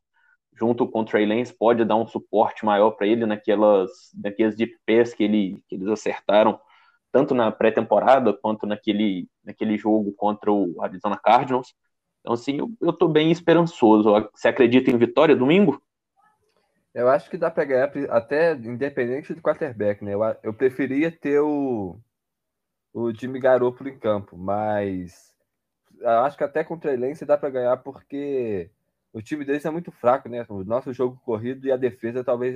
junto 0.59 0.85
com 0.85 0.99
o 0.99 1.05
Trey 1.05 1.25
Lance, 1.25 1.53
pode 1.53 1.85
dar 1.85 1.95
um 1.95 2.05
suporte 2.05 2.65
maior 2.65 2.91
para 2.91 3.07
ele 3.07 3.25
naquelas, 3.25 3.89
naqueles 4.13 4.57
deep 4.57 4.75
pass 4.85 5.13
que, 5.13 5.23
ele, 5.23 5.63
que 5.69 5.75
eles 5.75 5.87
acertaram, 5.87 6.59
tanto 7.13 7.33
na 7.33 7.49
pré-temporada 7.49 8.33
quanto 8.33 8.67
naquele, 8.67 9.29
naquele 9.41 9.77
jogo 9.77 10.11
contra 10.11 10.51
o 10.51 10.75
Arizona 10.81 11.17
Cardinals. 11.17 11.73
Então, 12.19 12.33
assim, 12.33 12.57
eu, 12.57 12.69
eu 12.81 12.91
tô 12.91 13.07
bem 13.07 13.31
esperançoso. 13.31 14.11
Você 14.35 14.49
acredita 14.49 14.91
em 14.91 14.97
vitória 14.97 15.33
domingo? 15.33 15.81
Eu 16.93 17.07
acho 17.07 17.29
que 17.29 17.37
dá 17.37 17.49
para 17.49 17.63
ganhar 17.63 17.89
até 18.09 18.51
independente 18.51 19.33
do 19.33 19.41
quarterback, 19.41 20.03
né? 20.03 20.13
Eu, 20.13 20.19
eu 20.43 20.53
preferia 20.53 21.09
ter 21.09 21.39
o, 21.39 21.97
o 22.93 23.11
Jimmy 23.13 23.39
Garoppolo 23.39 23.89
em 23.89 23.97
campo, 23.97 24.37
mas 24.37 25.35
acho 26.03 26.37
que 26.37 26.43
até 26.43 26.65
o 26.67 26.77
Trey 26.77 26.97
Lance 26.97 27.25
dá 27.25 27.37
para 27.37 27.49
ganhar 27.49 27.77
porque 27.77 28.69
o 29.11 29.21
time 29.21 29.43
deles 29.43 29.65
é 29.65 29.69
muito 29.69 29.91
fraco, 29.91 30.29
né? 30.29 30.45
O 30.49 30.63
nosso 30.63 30.93
jogo 30.93 31.19
corrido 31.25 31.67
e 31.67 31.71
a 31.71 31.77
defesa 31.77 32.23
talvez 32.23 32.55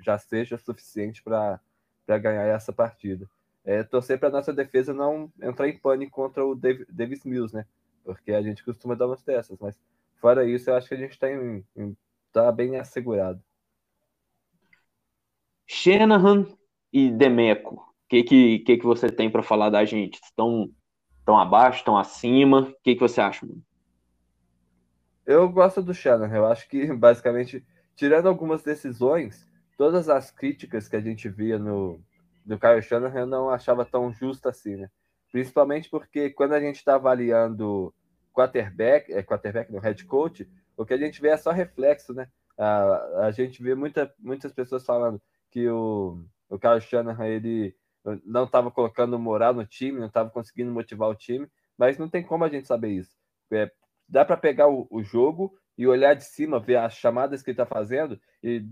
já, 0.00 0.18
seja 0.18 0.56
suficiente 0.58 1.22
para 1.22 1.60
ganhar 2.06 2.46
essa 2.46 2.72
partida. 2.72 3.28
É, 3.64 3.82
torcer 3.82 4.18
para 4.18 4.30
nossa 4.30 4.52
defesa 4.52 4.92
não 4.92 5.32
entrar 5.40 5.68
em 5.68 5.78
pânico 5.78 6.12
contra 6.12 6.44
o 6.44 6.54
Davis 6.54 7.24
Mills, 7.24 7.54
né? 7.54 7.66
Porque 8.04 8.32
a 8.32 8.42
gente 8.42 8.64
costuma 8.64 8.94
dar 8.94 9.06
umas 9.06 9.22
dessas, 9.22 9.58
mas 9.58 9.78
fora 10.16 10.44
isso, 10.44 10.68
eu 10.68 10.76
acho 10.76 10.88
que 10.88 10.94
a 10.94 10.98
gente 10.98 11.12
está 11.12 11.28
tá 12.32 12.52
bem 12.52 12.76
assegurado. 12.76 13.42
Shanahan 15.66 16.46
e 16.92 17.10
Demeco, 17.10 17.93
que, 18.08 18.22
que, 18.22 18.58
que, 18.60 18.76
que 18.78 18.84
você 18.84 19.08
tem 19.08 19.30
para 19.30 19.42
falar 19.42 19.70
da 19.70 19.84
gente? 19.84 20.20
Estão, 20.22 20.70
estão 21.18 21.38
abaixo, 21.38 21.78
estão 21.78 21.96
acima? 21.96 22.60
O 22.60 22.74
que, 22.82 22.94
que 22.94 23.00
você 23.00 23.20
acha, 23.20 23.46
mano? 23.46 23.62
Eu 25.26 25.48
gosto 25.48 25.82
do 25.82 25.94
Shannon. 25.94 26.26
Eu 26.26 26.46
acho 26.46 26.68
que, 26.68 26.86
basicamente, 26.92 27.64
tirando 27.96 28.28
algumas 28.28 28.62
decisões, 28.62 29.48
todas 29.76 30.08
as 30.08 30.30
críticas 30.30 30.88
que 30.88 30.96
a 30.96 31.00
gente 31.00 31.28
via 31.28 31.58
no 31.58 32.00
do 32.44 32.58
Kyle 32.58 32.82
Shanahan 32.82 33.20
eu 33.20 33.26
não 33.26 33.48
achava 33.48 33.86
tão 33.86 34.12
justo 34.12 34.48
assim, 34.48 34.76
né? 34.76 34.90
Principalmente 35.32 35.88
porque 35.88 36.28
quando 36.30 36.52
a 36.52 36.60
gente 36.60 36.76
está 36.76 36.96
avaliando 36.96 37.92
quarterback, 38.34 39.12
é 39.12 39.22
quarterback 39.22 39.72
no 39.72 39.78
head 39.78 40.04
coach, 40.04 40.46
o 40.76 40.84
que 40.84 40.92
a 40.92 40.98
gente 40.98 41.20
vê 41.20 41.28
é 41.28 41.36
só 41.36 41.50
reflexo, 41.50 42.12
né? 42.12 42.28
A, 42.58 43.26
a 43.26 43.30
gente 43.30 43.62
vê 43.62 43.74
muita, 43.74 44.12
muitas 44.18 44.52
pessoas 44.52 44.84
falando 44.84 45.20
que 45.50 45.66
o, 45.68 46.22
o 46.50 46.58
Kyle 46.58 46.80
Shanahan 46.80 47.26
ele 47.26 47.74
não 48.24 48.44
estava 48.44 48.70
colocando 48.70 49.18
moral 49.18 49.54
no 49.54 49.66
time, 49.66 49.98
não 49.98 50.08
estava 50.08 50.30
conseguindo 50.30 50.70
motivar 50.70 51.08
o 51.08 51.14
time, 51.14 51.48
mas 51.76 51.98
não 51.98 52.08
tem 52.08 52.22
como 52.22 52.44
a 52.44 52.48
gente 52.48 52.66
saber 52.66 52.90
isso. 52.90 53.16
É, 53.52 53.70
dá 54.08 54.24
para 54.24 54.36
pegar 54.36 54.68
o, 54.68 54.86
o, 54.90 55.02
jogo 55.02 55.56
e 55.76 55.86
olhar 55.86 56.14
de 56.14 56.24
cima, 56.24 56.60
ver 56.60 56.76
as 56.76 56.94
chamadas 56.94 57.42
que 57.42 57.50
ele 57.50 57.54
está 57.54 57.66
fazendo 57.66 58.20
e 58.42 58.64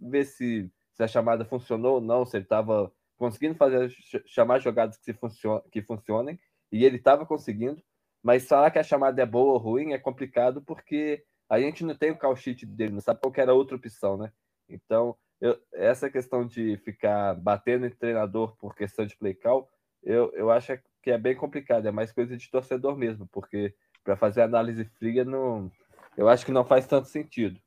ver 0.00 0.24
se, 0.24 0.70
se 0.92 1.02
a 1.02 1.08
chamada 1.08 1.44
funcionou 1.44 1.96
ou 1.96 2.00
não, 2.00 2.24
se 2.24 2.36
ele 2.36 2.44
estava 2.44 2.92
conseguindo 3.16 3.54
fazer 3.54 3.90
chamar 4.26 4.60
jogadas 4.60 4.96
que, 4.96 5.12
funcion, 5.12 5.60
que 5.70 5.82
funcionem, 5.82 6.40
e 6.72 6.84
ele 6.84 6.96
estava 6.96 7.26
conseguindo, 7.26 7.82
mas 8.22 8.46
falar 8.46 8.70
que 8.70 8.78
a 8.78 8.82
chamada 8.82 9.20
é 9.20 9.26
boa 9.26 9.52
ou 9.52 9.58
ruim 9.58 9.92
é 9.92 9.98
complicado 9.98 10.62
porque 10.62 11.22
a 11.48 11.60
gente 11.60 11.84
não 11.84 11.94
tem 11.94 12.12
o 12.12 12.18
call 12.18 12.36
sheet 12.36 12.64
dele, 12.64 12.92
não 12.92 13.00
sabe 13.00 13.20
qual 13.20 13.32
era 13.36 13.52
outra 13.52 13.76
opção, 13.76 14.16
né? 14.16 14.32
Então, 14.68 15.16
eu, 15.40 15.58
essa 15.72 16.10
questão 16.10 16.46
de 16.46 16.76
ficar 16.78 17.34
batendo 17.34 17.86
em 17.86 17.90
treinador 17.90 18.56
por 18.56 18.74
questão 18.74 19.06
de 19.06 19.16
play 19.16 19.34
call, 19.34 19.68
eu, 20.02 20.32
eu 20.34 20.50
acho 20.50 20.78
que 21.02 21.10
é 21.10 21.18
bem 21.18 21.34
complicado, 21.34 21.86
é 21.86 21.90
mais 21.90 22.12
coisa 22.12 22.36
de 22.36 22.50
torcedor 22.50 22.96
mesmo, 22.96 23.26
porque 23.32 23.74
para 24.04 24.16
fazer 24.16 24.42
análise 24.42 24.84
fria, 24.84 25.24
não, 25.24 25.70
eu 26.16 26.28
acho 26.28 26.44
que 26.44 26.52
não 26.52 26.64
faz 26.64 26.86
tanto 26.86 27.08
sentido. 27.08 27.58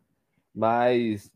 Mas 0.54 1.32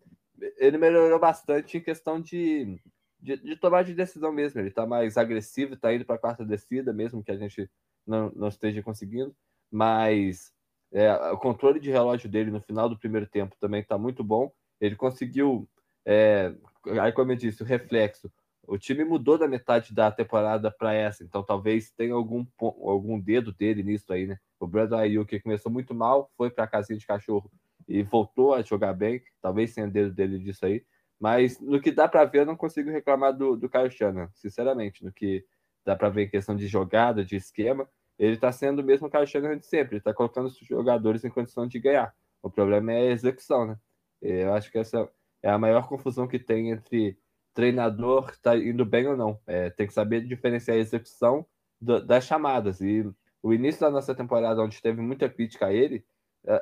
ele 0.57 0.77
melhorou 0.77 1.19
bastante 1.19 1.77
em 1.77 1.81
questão 1.81 2.21
de, 2.21 2.79
de, 3.19 3.37
de 3.37 3.55
tomar 3.55 3.83
de 3.83 3.93
decisão 3.93 4.31
mesmo. 4.31 4.59
Ele 4.59 4.69
está 4.69 4.85
mais 4.85 5.17
agressivo, 5.17 5.73
está 5.73 5.93
indo 5.93 6.05
para 6.05 6.15
a 6.15 6.19
quarta 6.19 6.45
descida, 6.45 6.93
mesmo 6.93 7.23
que 7.23 7.31
a 7.31 7.37
gente 7.37 7.69
não, 8.05 8.31
não 8.35 8.47
esteja 8.47 8.83
conseguindo. 8.83 9.35
Mas 9.71 10.51
é, 10.91 11.11
o 11.31 11.37
controle 11.37 11.79
de 11.79 11.91
relógio 11.91 12.29
dele 12.29 12.51
no 12.51 12.61
final 12.61 12.87
do 12.87 12.97
primeiro 12.97 13.27
tempo 13.27 13.55
também 13.59 13.81
está 13.81 13.97
muito 13.97 14.23
bom. 14.23 14.51
Ele 14.79 14.95
conseguiu, 14.95 15.67
é, 16.07 16.53
aí 17.01 17.11
como 17.11 17.33
eu 17.33 17.35
disse, 17.35 17.61
o 17.61 17.65
reflexo. 17.65 18.31
O 18.65 18.77
time 18.77 19.03
mudou 19.03 19.37
da 19.37 19.47
metade 19.47 19.93
da 19.93 20.09
temporada 20.09 20.71
para 20.71 20.93
essa, 20.93 21.23
então 21.23 21.43
talvez 21.43 21.91
tenha 21.91 22.13
algum, 22.13 22.45
algum 22.59 23.19
dedo 23.19 23.51
dele 23.53 23.83
nisso 23.83 24.11
aí, 24.11 24.25
né? 24.25 24.37
O 24.59 24.65
Brandon 24.65 24.97
Ayuk 24.97 25.39
começou 25.41 25.71
muito 25.71 25.93
mal, 25.93 26.31
foi 26.37 26.49
para 26.49 26.63
a 26.63 26.67
casinha 26.67 26.97
de 26.97 27.05
cachorro 27.05 27.51
e 27.87 28.03
voltou 28.03 28.53
a 28.53 28.61
jogar 28.61 28.93
bem, 28.93 29.21
talvez 29.41 29.73
tenha 29.73 29.87
dedo 29.87 30.13
dele 30.13 30.39
disso 30.39 30.65
aí. 30.65 30.83
Mas 31.19 31.59
no 31.59 31.81
que 31.81 31.91
dá 31.91 32.07
para 32.07 32.25
ver, 32.25 32.39
eu 32.39 32.45
não 32.45 32.55
consigo 32.55 32.89
reclamar 32.89 33.35
do, 33.35 33.57
do 33.57 33.69
Kyle 33.69 33.89
Shanahan, 33.89 34.29
sinceramente. 34.33 35.03
No 35.03 35.11
que 35.11 35.45
dá 35.85 35.95
para 35.95 36.09
ver 36.09 36.23
em 36.23 36.29
questão 36.29 36.55
de 36.55 36.67
jogada, 36.67 37.25
de 37.25 37.35
esquema, 37.35 37.87
ele 38.19 38.33
está 38.35 38.51
sendo 38.51 38.79
o 38.79 38.83
mesmo 38.83 39.09
Kyle 39.09 39.25
Shanahan 39.25 39.57
de 39.57 39.65
sempre. 39.65 39.95
Ele 39.95 39.99
está 39.99 40.13
colocando 40.13 40.47
os 40.47 40.57
jogadores 40.57 41.23
em 41.23 41.29
condição 41.29 41.67
de 41.67 41.79
ganhar. 41.79 42.13
O 42.41 42.49
problema 42.49 42.93
é 42.93 43.09
a 43.09 43.11
execução, 43.11 43.65
né? 43.65 43.77
Eu 44.21 44.53
acho 44.53 44.71
que 44.71 44.77
essa 44.77 45.09
é 45.47 45.51
a 45.51 45.57
maior 45.57 45.87
confusão 45.87 46.27
que 46.27 46.37
tem 46.37 46.71
entre 46.71 47.17
treinador 47.53 48.37
tá 48.41 48.57
indo 48.57 48.85
bem 48.85 49.07
ou 49.07 49.15
não. 49.15 49.39
É, 49.47 49.69
tem 49.69 49.87
que 49.87 49.93
saber 49.93 50.21
diferenciar 50.21 50.75
a 50.75 50.79
execução 50.79 51.45
do, 51.79 52.05
das 52.05 52.25
chamadas. 52.25 52.81
E 52.81 53.09
o 53.41 53.53
início 53.53 53.79
da 53.79 53.89
nossa 53.89 54.13
temporada, 54.13 54.61
onde 54.61 54.81
teve 54.81 55.01
muita 55.01 55.29
crítica 55.29 55.67
a 55.67 55.73
ele, 55.73 56.05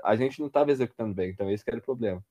a 0.04 0.16
gente 0.16 0.40
não 0.40 0.48
estava 0.48 0.72
executando 0.72 1.16
bem. 1.16 1.32
Então, 1.32 1.50
esse 1.50 1.64
era 1.68 1.80
o 1.80 1.82
problema. 1.82 2.24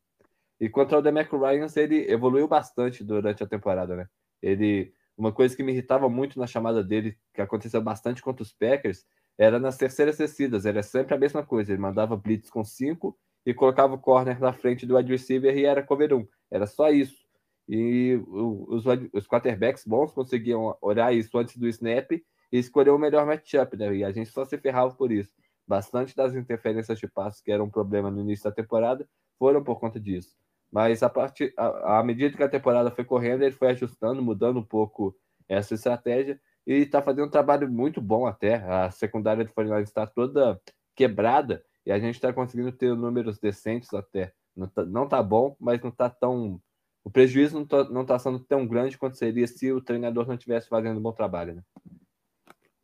E 0.61 0.69
quanto 0.69 0.95
ao 0.95 1.03
Demeco 1.03 1.37
Ryans, 1.37 1.77
ele 1.77 2.09
evoluiu 2.09 2.47
bastante 2.47 3.03
durante 3.03 3.43
a 3.43 3.49
temporada, 3.49 3.97
né? 3.97 4.07
Ele, 4.41 4.95
uma 5.17 5.33
coisa 5.33 5.57
que 5.57 5.63
me 5.63 5.73
irritava 5.73 6.09
muito 6.09 6.39
na 6.39 6.47
chamada 6.47 6.85
dele, 6.85 7.19
que 7.33 7.41
aconteceu 7.41 7.83
bastante 7.83 8.23
contra 8.23 8.45
os 8.45 8.53
Packers, 8.53 9.05
era 9.37 9.59
nas 9.59 9.77
terceiras 9.77 10.19
descidas, 10.19 10.65
era 10.67 10.85
sempre 10.85 11.15
a 11.15 11.19
mesma 11.19 11.45
coisa. 11.45 11.73
Ele 11.73 11.83
mandava 11.83 12.17
blitz 12.17 12.49
com 12.49 12.63
cinco 12.63 13.19
e 13.45 13.53
colocava 13.53 13.95
o 13.95 13.99
corner 13.99 14.41
na 14.41 14.53
frente 14.53 14.87
do 14.87 14.97
wide 14.97 15.13
receiver 15.13 15.57
e 15.57 15.65
era 15.65 15.83
cover 15.83 16.15
1. 16.15 16.27
Era 16.51 16.67
só 16.67 16.91
isso. 16.91 17.25
E 17.69 18.21
os, 18.27 18.85
os 19.13 19.27
quarterbacks 19.27 19.85
bons 19.87 20.13
conseguiam 20.13 20.77
olhar 20.81 21.15
isso 21.15 21.37
antes 21.39 21.57
do 21.57 21.67
snap 21.69 22.13
e 22.13 22.23
escolher 22.53 22.91
o 22.91 22.99
melhor 22.99 23.27
matchup, 23.27 23.77
né? 23.77 23.95
E 23.97 24.05
a 24.05 24.13
gente 24.13 24.31
só 24.31 24.45
se 24.45 24.57
ferrava 24.59 24.95
por 24.95 25.11
isso. 25.11 25.31
Bastante 25.67 26.15
das 26.15 26.35
interferências 26.35 26.99
de 26.99 27.09
passos 27.09 27.41
que 27.41 27.51
eram 27.51 27.65
um 27.65 27.71
problema 27.71 28.11
no 28.11 28.21
início 28.21 28.45
da 28.45 28.53
temporada 28.53 29.09
foram 29.39 29.65
por 29.65 29.81
conta 29.81 29.99
disso. 29.99 30.37
Mas 30.71 31.03
a 31.03 31.09
partir, 31.09 31.55
à 31.57 32.03
medida 32.03 32.37
que 32.37 32.43
a 32.43 32.49
temporada 32.49 32.91
foi 32.91 33.05
correndo, 33.05 33.43
ele 33.43 33.55
foi 33.55 33.69
ajustando, 33.69 34.21
mudando 34.21 34.59
um 34.59 34.65
pouco 34.65 35.17
essa 35.49 35.75
estratégia 35.75 36.41
e 36.67 36.75
está 36.75 37.01
fazendo 37.01 37.27
um 37.27 37.31
trabalho 37.31 37.71
muito 37.71 38.01
bom 38.01 38.27
até. 38.27 38.57
A 38.57 38.91
secundária 38.91 39.45
do 39.45 39.53
Fortaleza 39.53 39.89
está 39.89 40.07
toda 40.07 40.61
quebrada 40.95 41.65
e 41.87 41.93
a 41.93 41.99
gente 41.99 42.15
está 42.15 42.33
conseguindo 42.33 42.73
ter 42.73 42.95
números 42.95 43.39
decentes 43.39 43.93
até. 43.93 44.33
Não 44.57 44.69
tá, 44.69 44.85
não 44.85 45.09
tá 45.09 45.23
bom, 45.23 45.57
mas 45.61 45.81
não 45.81 45.91
está 45.91 46.09
tão. 46.09 46.61
O 47.03 47.11
prejuízo 47.11 47.55
não 47.55 47.65
está 47.65 47.85
não 47.85 48.05
tá 48.05 48.19
sendo 48.19 48.39
tão 48.39 48.67
grande 48.67 48.97
quanto 48.97 49.17
seria 49.17 49.47
se 49.47 49.71
o 49.73 49.81
treinador 49.81 50.27
não 50.27 50.35
estivesse 50.35 50.69
fazendo 50.69 50.99
um 50.99 51.03
bom 51.03 51.13
trabalho. 51.13 51.55
Né? 51.55 51.63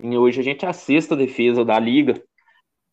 E 0.02 0.16
hoje 0.16 0.40
a 0.40 0.44
gente 0.44 0.66
assista 0.66 1.14
a 1.14 1.18
defesa 1.18 1.64
da 1.64 1.78
liga 1.78 2.14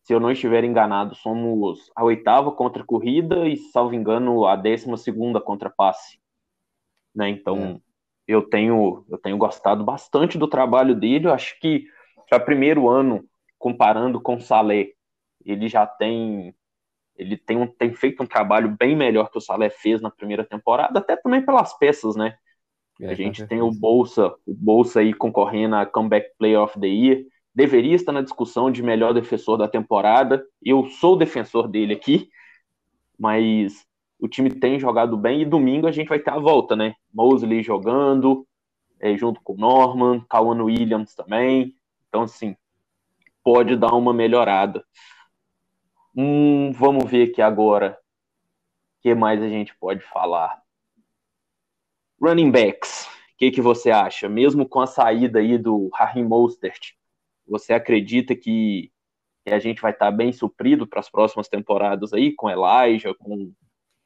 se 0.08 0.14
eu 0.14 0.20
não 0.20 0.30
estiver 0.30 0.64
enganado, 0.64 1.14
somos 1.14 1.90
a 1.94 2.02
oitava 2.02 2.50
contra 2.50 2.82
corrida 2.82 3.46
e, 3.46 3.58
salvo 3.58 3.94
engano, 3.94 4.46
a 4.46 4.56
décima 4.56 4.96
segunda 4.96 5.38
contra 5.38 5.68
passe. 5.68 6.18
Né? 7.14 7.28
Então, 7.28 7.58
é. 7.58 7.80
eu, 8.26 8.40
tenho, 8.40 9.04
eu 9.10 9.18
tenho 9.18 9.36
gostado 9.36 9.84
bastante 9.84 10.38
do 10.38 10.48
trabalho 10.48 10.94
dele. 10.94 11.26
Eu 11.26 11.34
acho 11.34 11.60
que 11.60 11.84
para 12.26 12.40
primeiro 12.40 12.88
ano, 12.88 13.22
comparando 13.58 14.18
com 14.18 14.36
o 14.36 14.40
Salé, 14.40 14.92
ele 15.50 15.68
já 15.68 15.86
tem 15.86 16.54
ele 17.16 17.36
tem, 17.36 17.56
um, 17.56 17.66
tem 17.66 17.92
feito 17.92 18.22
um 18.22 18.26
trabalho 18.26 18.76
bem 18.78 18.94
melhor 18.94 19.28
que 19.28 19.38
o 19.38 19.40
Salé 19.40 19.68
fez 19.68 20.00
na 20.00 20.08
primeira 20.08 20.44
temporada, 20.44 21.00
até 21.00 21.16
também 21.16 21.44
pelas 21.44 21.76
peças, 21.76 22.14
né? 22.14 22.36
É, 23.00 23.10
a 23.10 23.14
gente 23.14 23.44
tem 23.46 23.60
o 23.60 23.72
Bolsa, 23.72 24.32
o 24.46 24.54
Bolsa 24.54 25.00
aí 25.00 25.12
concorrendo 25.12 25.74
a 25.74 25.84
Comeback 25.84 26.30
Player 26.38 26.60
of 26.60 26.78
the 26.78 26.86
Year 26.86 27.24
deveria 27.54 27.96
estar 27.96 28.12
na 28.12 28.22
discussão 28.22 28.70
de 28.70 28.84
melhor 28.84 29.12
defensor 29.12 29.56
da 29.56 29.66
temporada. 29.66 30.46
Eu 30.62 30.86
sou 30.86 31.16
defensor 31.16 31.66
dele 31.66 31.92
aqui, 31.92 32.28
mas 33.18 33.84
o 34.16 34.28
time 34.28 34.48
tem 34.48 34.78
jogado 34.78 35.16
bem 35.16 35.42
e 35.42 35.44
domingo 35.44 35.88
a 35.88 35.92
gente 35.92 36.08
vai 36.08 36.20
ter 36.20 36.30
a 36.30 36.38
volta, 36.38 36.76
né? 36.76 36.94
Mosley 37.12 37.62
jogando, 37.64 38.46
é, 39.00 39.16
junto 39.16 39.40
com 39.42 39.54
o 39.54 39.56
Norman, 39.56 40.24
Kawan 40.28 40.62
Williams 40.62 41.16
também. 41.16 41.74
Então, 42.08 42.22
assim, 42.22 42.56
pode 43.42 43.74
dar 43.74 43.92
uma 43.94 44.14
melhorada. 44.14 44.84
Hum, 46.16 46.72
vamos 46.72 47.10
ver 47.10 47.30
aqui 47.30 47.42
agora 47.42 47.98
o 48.98 49.02
que 49.02 49.14
mais 49.14 49.42
a 49.42 49.48
gente 49.48 49.74
pode 49.76 50.00
falar. 50.00 50.62
Running 52.20 52.50
backs, 52.50 53.06
o 53.06 53.36
que, 53.38 53.50
que 53.50 53.60
você 53.60 53.90
acha? 53.90 54.28
Mesmo 54.28 54.68
com 54.68 54.80
a 54.80 54.86
saída 54.86 55.38
aí 55.38 55.56
do 55.56 55.88
Raheem 55.94 56.24
Mostert, 56.24 56.94
você 57.46 57.72
acredita 57.72 58.34
que, 58.34 58.92
a 59.46 59.58
gente 59.58 59.80
vai 59.80 59.92
estar 59.92 60.10
bem 60.10 60.30
suprido 60.30 60.86
para 60.86 61.00
as 61.00 61.08
próximas 61.08 61.48
temporadas 61.48 62.12
aí, 62.12 62.34
com 62.34 62.50
Elijah, 62.50 63.14
com, 63.14 63.50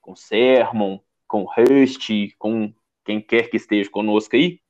com 0.00 0.14
Sermon, 0.14 1.00
com 1.26 1.44
Hust, 1.44 2.08
com 2.38 2.72
quem 3.04 3.20
quer 3.20 3.50
que 3.50 3.56
esteja 3.56 3.90
conosco 3.90 4.36
aí? 4.36 4.60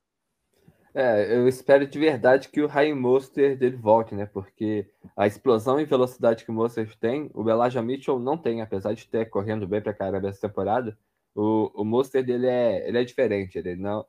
É, 0.95 1.35
eu 1.35 1.49
espero 1.49 1.87
de 1.87 1.99
verdade 1.99 2.51
que 2.51 2.61
o 2.61 2.67
Ryan 2.67 2.97
Monster 2.97 3.57
dele 3.57 3.77
volte, 3.77 4.15
né? 4.15 4.27
Porque 4.27 4.87
a 5.17 5.27
explosão 5.27 5.81
e 5.81 5.87
velocidade 5.87 6.45
que 6.45 6.51
o 6.51 6.55
Monster 6.55 6.95
tem, 6.99 7.31
o 7.33 7.49
Elijah 7.49 7.81
Mitchell 7.81 8.19
não 8.19 8.37
tem, 8.37 8.61
apesar 8.61 8.93
de 8.93 9.09
ter 9.09 9.31
correndo 9.31 9.67
bem 9.67 9.81
para 9.81 9.95
caramba 9.95 10.29
essa 10.29 10.47
temporada. 10.47 10.99
O, 11.35 11.71
o 11.75 11.85
Monster 11.85 12.23
dele 12.25 12.47
é, 12.47 12.87
ele 12.87 12.99
é 12.99 13.05
diferente, 13.05 13.57
ele 13.57 13.75
não, 13.75 14.05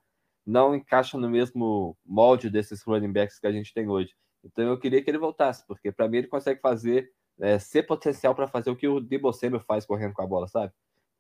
não 0.46 0.76
encaixa 0.76 1.18
no 1.18 1.30
mesmo 1.30 1.98
molde 2.06 2.50
desses 2.50 2.84
running 2.84 3.14
backs 3.14 3.40
que 3.40 3.48
a 3.48 3.52
gente 3.52 3.74
tem 3.74 3.88
hoje. 3.88 4.14
Então 4.44 4.66
eu 4.66 4.78
queria 4.78 5.02
que 5.02 5.10
ele 5.10 5.18
voltasse, 5.18 5.66
porque 5.66 5.90
para 5.90 6.10
mim 6.10 6.18
ele 6.18 6.28
consegue 6.28 6.60
fazer, 6.60 7.10
é, 7.40 7.58
ser 7.60 7.84
potencial 7.84 8.36
para 8.36 8.48
fazer 8.48 8.70
o 8.70 8.76
que 8.76 8.90
o 8.90 9.00
Debo 9.00 9.32
Samuel 9.32 9.62
faz 9.62 9.86
correndo 9.86 10.14
com 10.14 10.22
a 10.22 10.28
bola, 10.28 10.50
sabe? 10.50 10.74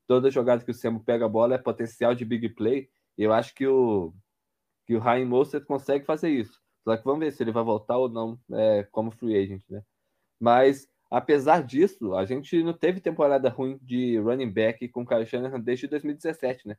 Toda 0.07 0.29
jogada 0.29 0.63
que 0.63 0.71
o 0.71 0.73
Samuel 0.73 1.03
pega 1.05 1.25
a 1.25 1.29
bola 1.29 1.55
é 1.55 1.57
potencial 1.57 2.13
de 2.13 2.25
big 2.25 2.49
play, 2.49 2.89
e 3.17 3.23
eu 3.23 3.31
acho 3.31 3.55
que 3.55 3.65
o, 3.65 4.13
que 4.85 4.95
o 4.95 4.99
Ryan 4.99 5.25
Mostert 5.25 5.65
consegue 5.65 6.05
fazer 6.05 6.29
isso. 6.29 6.61
Só 6.83 6.97
que 6.97 7.03
vamos 7.03 7.21
ver 7.21 7.31
se 7.31 7.41
ele 7.41 7.51
vai 7.51 7.63
voltar 7.63 7.97
ou 7.97 8.09
não 8.09 8.39
é, 8.51 8.83
como 8.91 9.11
free 9.11 9.37
agent, 9.37 9.63
né? 9.69 9.81
Mas, 10.39 10.87
apesar 11.09 11.63
disso, 11.63 12.15
a 12.15 12.25
gente 12.25 12.61
não 12.61 12.73
teve 12.73 12.99
temporada 12.99 13.49
ruim 13.49 13.79
de 13.81 14.17
running 14.19 14.51
back 14.51 14.87
com 14.89 15.03
o 15.03 15.05
Kyle 15.05 15.25
Shanahan 15.25 15.59
desde 15.59 15.87
2017, 15.87 16.67
né? 16.67 16.77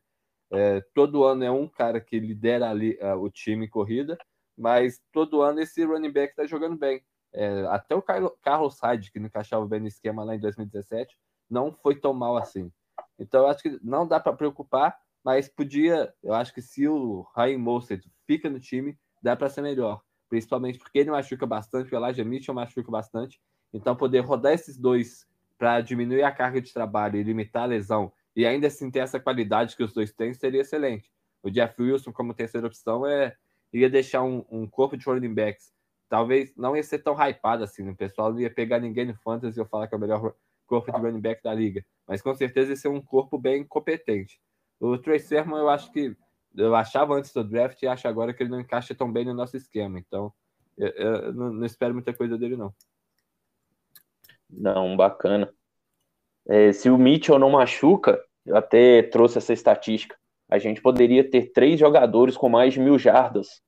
É, 0.53 0.83
todo 0.95 1.25
ano 1.25 1.43
é 1.45 1.51
um 1.51 1.67
cara 1.67 2.01
que 2.01 2.21
lidera 2.21 2.71
ali 2.71 2.99
uh, 3.01 3.17
o 3.17 3.31
time 3.31 3.67
em 3.67 3.69
corrida, 3.69 4.19
mas 4.57 5.01
todo 5.11 5.41
ano 5.41 5.61
esse 5.61 5.83
running 5.85 6.13
back 6.13 6.33
está 6.33 6.47
jogando 6.47 6.77
bem. 6.77 7.03
É, 7.33 7.67
até 7.67 7.95
o 7.95 8.03
Carlos 8.03 8.79
Hyde, 8.81 9.11
que 9.11 9.19
não 9.19 9.27
encaixava 9.27 9.67
bem 9.67 9.81
no 9.81 9.89
esquema 9.89 10.23
lá 10.23 10.37
em 10.37 10.41
2017, 10.41 11.17
não 11.51 11.73
foi 11.73 11.99
tão 11.99 12.13
mal 12.15 12.37
assim. 12.37 12.71
Então 13.19 13.43
eu 13.43 13.49
acho 13.49 13.63
que 13.63 13.79
não 13.83 14.07
dá 14.07 14.21
para 14.21 14.37
preocupar, 14.37 14.97
mas 15.25 15.49
podia, 15.49 16.13
eu 16.23 16.35
acho 16.35 16.53
que 16.53 16.61
se 16.61 16.87
o 16.87 17.27
Ryan 17.35 17.59
Mostert 17.59 18.05
fica 18.27 18.51
no 18.51 18.61
time, 18.61 18.99
dá 19.23 19.35
para 19.35 19.49
ser 19.49 19.63
melhor. 19.63 20.03
Principalmente 20.29 20.79
porque 20.79 20.99
ele 20.99 21.11
machuca 21.11 21.47
bastante, 21.47 21.95
o 21.95 21.99
Elijah 21.99 22.25
Mitchell 22.25 22.55
machuca 22.55 22.91
bastante. 22.91 23.41
Então 23.73 23.97
poder 23.97 24.21
rodar 24.21 24.53
esses 24.53 24.77
dois 24.77 25.27
para 25.59 25.81
diminuir 25.81 26.23
a 26.23 26.33
carga 26.33 26.61
de 26.61 26.73
trabalho 26.73 27.17
e 27.17 27.23
limitar 27.23 27.63
a 27.63 27.67
lesão 27.67 28.13
e 28.37 28.45
ainda 28.45 28.67
assim 28.67 28.91
ter 28.91 28.99
essa 28.99 29.19
qualidade 29.19 29.77
que 29.77 29.83
os 29.83 29.93
dois 29.93 30.13
têm 30.13 30.35
seria 30.35 30.61
excelente. 30.61 31.11
O 31.43 31.51
Jeff 31.51 31.81
Wilson 31.81 32.13
como 32.13 32.35
terceira 32.35 32.67
opção 32.67 33.07
é 33.07 33.37
ia 33.73 33.89
deixar 33.89 34.23
um, 34.23 34.45
um 34.51 34.67
corpo 34.67 34.97
de 34.97 35.05
running 35.07 35.35
backs 35.35 35.75
talvez 36.09 36.55
não 36.57 36.77
ia 36.77 36.83
ser 36.83 37.01
tão 37.01 37.15
hypado 37.15 37.65
assim, 37.65 37.83
né? 37.83 37.91
o 37.91 37.97
pessoal 37.97 38.33
não 38.33 38.41
ia 38.41 38.49
pegar 38.49 38.79
ninguém 38.79 39.05
no 39.05 39.17
fantasy 39.17 39.61
e 39.61 39.65
falar 39.65 39.89
que 39.89 39.95
é 39.95 39.99
o 39.99 40.01
melhor 40.01 40.35
corpo 40.65 40.93
de 40.93 40.97
running 40.97 41.21
back 41.21 41.43
da 41.43 41.53
liga, 41.53 41.85
mas 42.07 42.23
com 42.23 42.33
certeza 42.35 42.71
ia 42.71 42.77
ser 42.77 42.87
um 42.87 43.01
corpo 43.01 43.37
bem 43.37 43.65
competente. 43.65 44.41
O 44.81 44.99
Trey 44.99 45.19
Sermon 45.19 45.57
eu 45.57 45.69
acho 45.69 45.91
que 45.93 46.17
eu 46.57 46.75
achava 46.75 47.15
antes 47.15 47.33
do 47.33 47.43
draft 47.43 47.83
e 47.83 47.87
acho 47.87 48.07
agora 48.07 48.33
que 48.33 48.43
ele 48.43 48.51
não 48.51 48.61
encaixa 48.61 48.95
tão 48.95 49.11
bem 49.13 49.25
no 49.25 49.35
nosso 49.35 49.57
esquema, 49.57 49.99
então 49.99 50.33
eu, 50.77 50.89
eu 50.89 51.33
não, 51.33 51.53
não, 51.53 51.67
espero 51.67 51.95
muita 51.95 52.13
coisa 52.13 52.37
dele 52.39 52.57
não. 52.57 52.73
Não, 54.51 54.97
bacana. 54.97 55.53
É, 56.47 56.73
se 56.73 56.91
o 56.91 56.99
Mitchell 56.99 57.39
não 57.39 57.51
machuca, 57.51 58.23
eu 58.45 58.57
até 58.57 59.03
trouxe 59.03 59.39
essa 59.39 59.53
estatística, 59.53 60.17
a 60.49 60.59
gente 60.59 60.81
poderia 60.81 61.29
ter 61.29 61.53
três 61.53 61.81
jogadores 61.81 62.37
com 62.37 62.49
mais 62.49 62.75
de 62.75 62.81
mil 62.81 62.99
jardas 62.99 63.63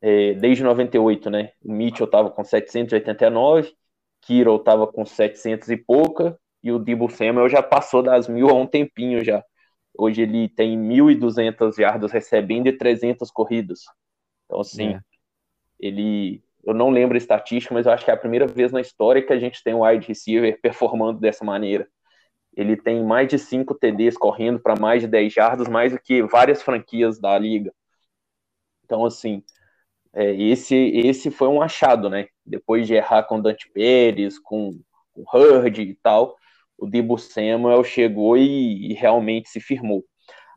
é, 0.00 0.34
desde 0.34 0.62
98, 0.62 1.30
né? 1.30 1.52
O 1.62 1.72
Mitchell 1.72 2.06
estava 2.06 2.30
com 2.30 2.42
789, 2.42 3.74
Kiro 4.22 4.56
estava 4.56 4.86
com 4.86 5.04
700 5.04 5.68
e 5.70 5.76
pouca, 5.76 6.38
e 6.62 6.72
o 6.72 6.78
Debo 6.78 7.08
Samuel 7.08 7.48
já 7.48 7.62
passou 7.62 8.02
das 8.02 8.28
mil 8.28 8.48
há 8.48 8.54
um 8.54 8.66
tempinho 8.66 9.24
já. 9.24 9.44
Hoje 9.98 10.22
ele 10.22 10.48
tem 10.48 10.78
1.200 10.78 11.76
jardas 11.76 12.12
recebendo 12.12 12.66
e 12.66 12.72
300 12.76 13.30
corridas. 13.30 13.80
Então, 14.44 14.60
assim, 14.60 14.94
é. 14.94 15.00
ele. 15.78 16.42
Eu 16.64 16.74
não 16.74 16.90
lembro 16.90 17.14
a 17.14 17.18
estatística, 17.18 17.72
mas 17.72 17.86
eu 17.86 17.92
acho 17.92 18.04
que 18.04 18.10
é 18.10 18.14
a 18.14 18.18
primeira 18.18 18.46
vez 18.46 18.72
na 18.72 18.80
história 18.80 19.22
que 19.22 19.32
a 19.32 19.38
gente 19.38 19.62
tem 19.62 19.72
um 19.72 19.84
wide 19.84 20.06
receiver 20.06 20.60
performando 20.60 21.20
dessa 21.20 21.44
maneira. 21.44 21.88
Ele 22.56 22.76
tem 22.76 23.04
mais 23.04 23.28
de 23.28 23.38
5 23.38 23.74
TDs 23.74 24.16
correndo 24.16 24.58
para 24.58 24.74
mais 24.74 25.02
de 25.02 25.08
10 25.08 25.32
jardas, 25.32 25.68
mais 25.68 25.92
do 25.92 26.00
que 26.00 26.22
várias 26.22 26.62
franquias 26.62 27.20
da 27.20 27.38
liga. 27.38 27.72
Então, 28.84 29.04
assim, 29.04 29.44
é, 30.12 30.32
esse, 30.34 30.74
esse 30.74 31.30
foi 31.30 31.46
um 31.46 31.60
achado, 31.60 32.08
né? 32.08 32.28
Depois 32.44 32.86
de 32.86 32.94
errar 32.94 33.24
com 33.24 33.40
Dante 33.40 33.70
Pérez, 33.70 34.38
com 34.38 34.80
o 35.14 35.24
Hurd 35.32 35.82
e 35.82 35.94
tal, 35.96 36.36
o 36.78 36.86
Debo 36.86 37.18
Samuel 37.18 37.82
chegou 37.84 38.36
e, 38.36 38.90
e, 38.90 38.94
realmente 38.94 39.48
se 39.48 39.60
firmou. 39.60 40.04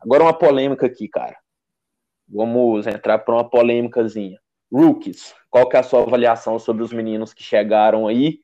Agora 0.01 0.23
uma 0.23 0.38
polêmica 0.38 0.85
aqui, 0.85 1.07
cara. 1.07 1.38
Vamos 2.27 2.88
entrar 2.88 3.19
para 3.19 3.33
uma 3.33 3.49
polêmicazinha. 3.49 4.39
Rookies, 4.71 5.33
qual 5.49 5.67
que 5.67 5.75
é 5.75 5.79
a 5.79 5.83
sua 5.83 6.03
avaliação 6.03 6.59
sobre 6.59 6.83
os 6.83 6.93
meninos 6.93 7.33
que 7.33 7.41
chegaram 7.41 8.07
aí 8.07 8.39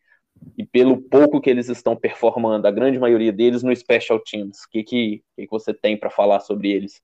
e 0.57 0.65
pelo 0.65 0.97
pouco 0.97 1.39
que 1.39 1.49
eles 1.49 1.69
estão 1.69 1.95
performando, 1.95 2.67
a 2.67 2.71
grande 2.71 2.99
maioria 2.99 3.31
deles 3.31 3.61
no 3.61 3.75
Special 3.75 4.19
Teams? 4.19 4.63
O 4.63 4.69
que, 4.69 4.83
que, 4.83 5.23
que 5.35 5.47
você 5.49 5.73
tem 5.73 5.97
para 5.97 6.09
falar 6.09 6.39
sobre 6.39 6.71
eles? 6.71 7.01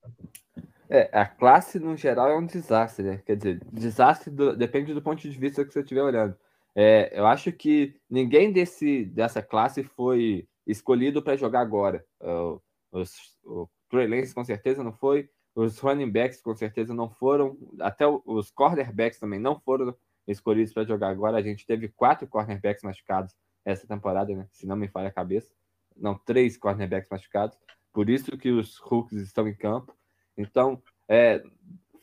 É, 0.90 1.10
a 1.14 1.26
classe 1.26 1.80
no 1.80 1.96
geral 1.96 2.30
é 2.30 2.38
um 2.38 2.46
desastre, 2.46 3.06
né? 3.06 3.22
Quer 3.26 3.38
dizer, 3.38 3.62
desastre 3.72 4.30
do, 4.30 4.56
depende 4.58 4.94
do 4.94 5.02
ponto 5.02 5.22
de 5.22 5.38
vista 5.38 5.64
que 5.64 5.72
você 5.72 5.80
estiver 5.80 6.04
olhando. 6.04 6.36
É, 6.76 7.12
eu 7.18 7.26
acho 7.26 7.52
que 7.52 7.96
ninguém 8.10 8.52
desse, 8.52 9.06
dessa 9.06 9.42
classe 9.42 9.84
foi 9.84 10.48
escolhido 10.72 11.22
para 11.22 11.36
jogar 11.36 11.62
agora. 11.62 12.06
Uh, 12.20 12.62
os, 12.92 13.38
o 13.44 13.70
Trey 13.90 14.08
Lance 14.08 14.34
com 14.34 14.44
certeza 14.44 14.84
não 14.84 14.94
foi, 14.94 15.30
os 15.54 15.80
running 15.80 16.10
backs 16.10 16.42
com 16.42 16.56
certeza 16.56 16.94
não 16.94 17.10
foram, 17.10 17.58
até 17.80 18.06
os 18.08 18.52
cornerbacks 18.52 19.20
também 19.20 19.40
não 19.40 19.60
foram 19.60 19.96
escolhidos 20.28 20.74
para 20.74 20.86
jogar 20.86 21.10
agora. 21.10 21.38
A 21.38 21.42
gente 21.42 21.66
teve 21.66 21.90
quatro 21.90 22.28
cornerbacks 22.28 22.84
machucados 22.84 23.36
essa 23.66 23.86
temporada, 23.86 24.34
né? 24.36 24.48
Se 24.52 24.66
não 24.66 24.76
me 24.76 24.88
falha 24.88 25.10
a 25.10 25.14
cabeça. 25.14 25.52
Não, 25.96 26.18
três 26.18 26.58
cornerbacks 26.58 27.10
machucados. 27.10 27.58
Por 27.92 28.10
isso 28.10 28.38
que 28.38 28.50
os 28.50 28.78
rookies 28.78 29.22
estão 29.22 29.48
em 29.48 29.54
campo. 29.54 29.96
Então, 30.38 30.82
é, 31.08 31.44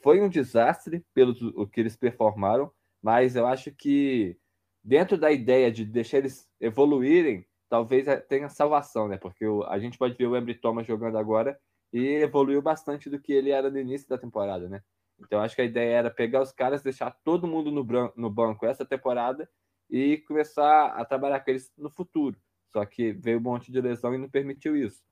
foi 0.02 0.20
um 0.20 0.28
desastre 0.28 1.04
pelo 1.14 1.34
o 1.54 1.66
que 1.66 1.80
eles 1.80 1.96
performaram, 1.96 2.70
mas 3.02 3.34
eu 3.34 3.46
acho 3.46 3.72
que 3.72 4.36
dentro 4.84 5.16
da 5.16 5.32
ideia 5.32 5.72
de 5.72 5.84
deixar 5.84 6.18
eles 6.18 6.48
evoluírem, 6.60 7.46
talvez 7.68 8.08
é, 8.08 8.16
tenha 8.16 8.48
salvação, 8.48 9.08
né? 9.08 9.18
Porque 9.18 9.46
o, 9.46 9.62
a 9.64 9.78
gente 9.78 9.98
pode 9.98 10.14
ver 10.14 10.26
o 10.26 10.36
Embry 10.36 10.54
Thomas 10.54 10.86
jogando 10.86 11.18
agora 11.18 11.58
e 11.92 12.06
evoluiu 12.16 12.62
bastante 12.62 13.10
do 13.10 13.20
que 13.20 13.32
ele 13.32 13.50
era 13.50 13.70
no 13.70 13.78
início 13.78 14.08
da 14.08 14.18
temporada, 14.18 14.68
né? 14.68 14.82
Então 15.20 15.40
acho 15.40 15.54
que 15.54 15.62
a 15.62 15.64
ideia 15.64 15.94
era 15.96 16.10
pegar 16.10 16.42
os 16.42 16.52
caras, 16.52 16.82
deixar 16.82 17.10
todo 17.24 17.46
mundo 17.46 17.70
no, 17.70 18.12
no 18.16 18.30
banco 18.30 18.66
essa 18.66 18.84
temporada 18.84 19.48
e 19.90 20.18
começar 20.18 20.88
a 20.88 21.04
trabalhar 21.04 21.40
com 21.40 21.50
eles 21.50 21.72
no 21.76 21.90
futuro. 21.90 22.36
Só 22.72 22.84
que 22.84 23.12
veio 23.12 23.38
um 23.38 23.42
monte 23.42 23.72
de 23.72 23.80
lesão 23.80 24.14
e 24.14 24.18
não 24.18 24.28
permitiu 24.28 24.76
isso. 24.76 25.02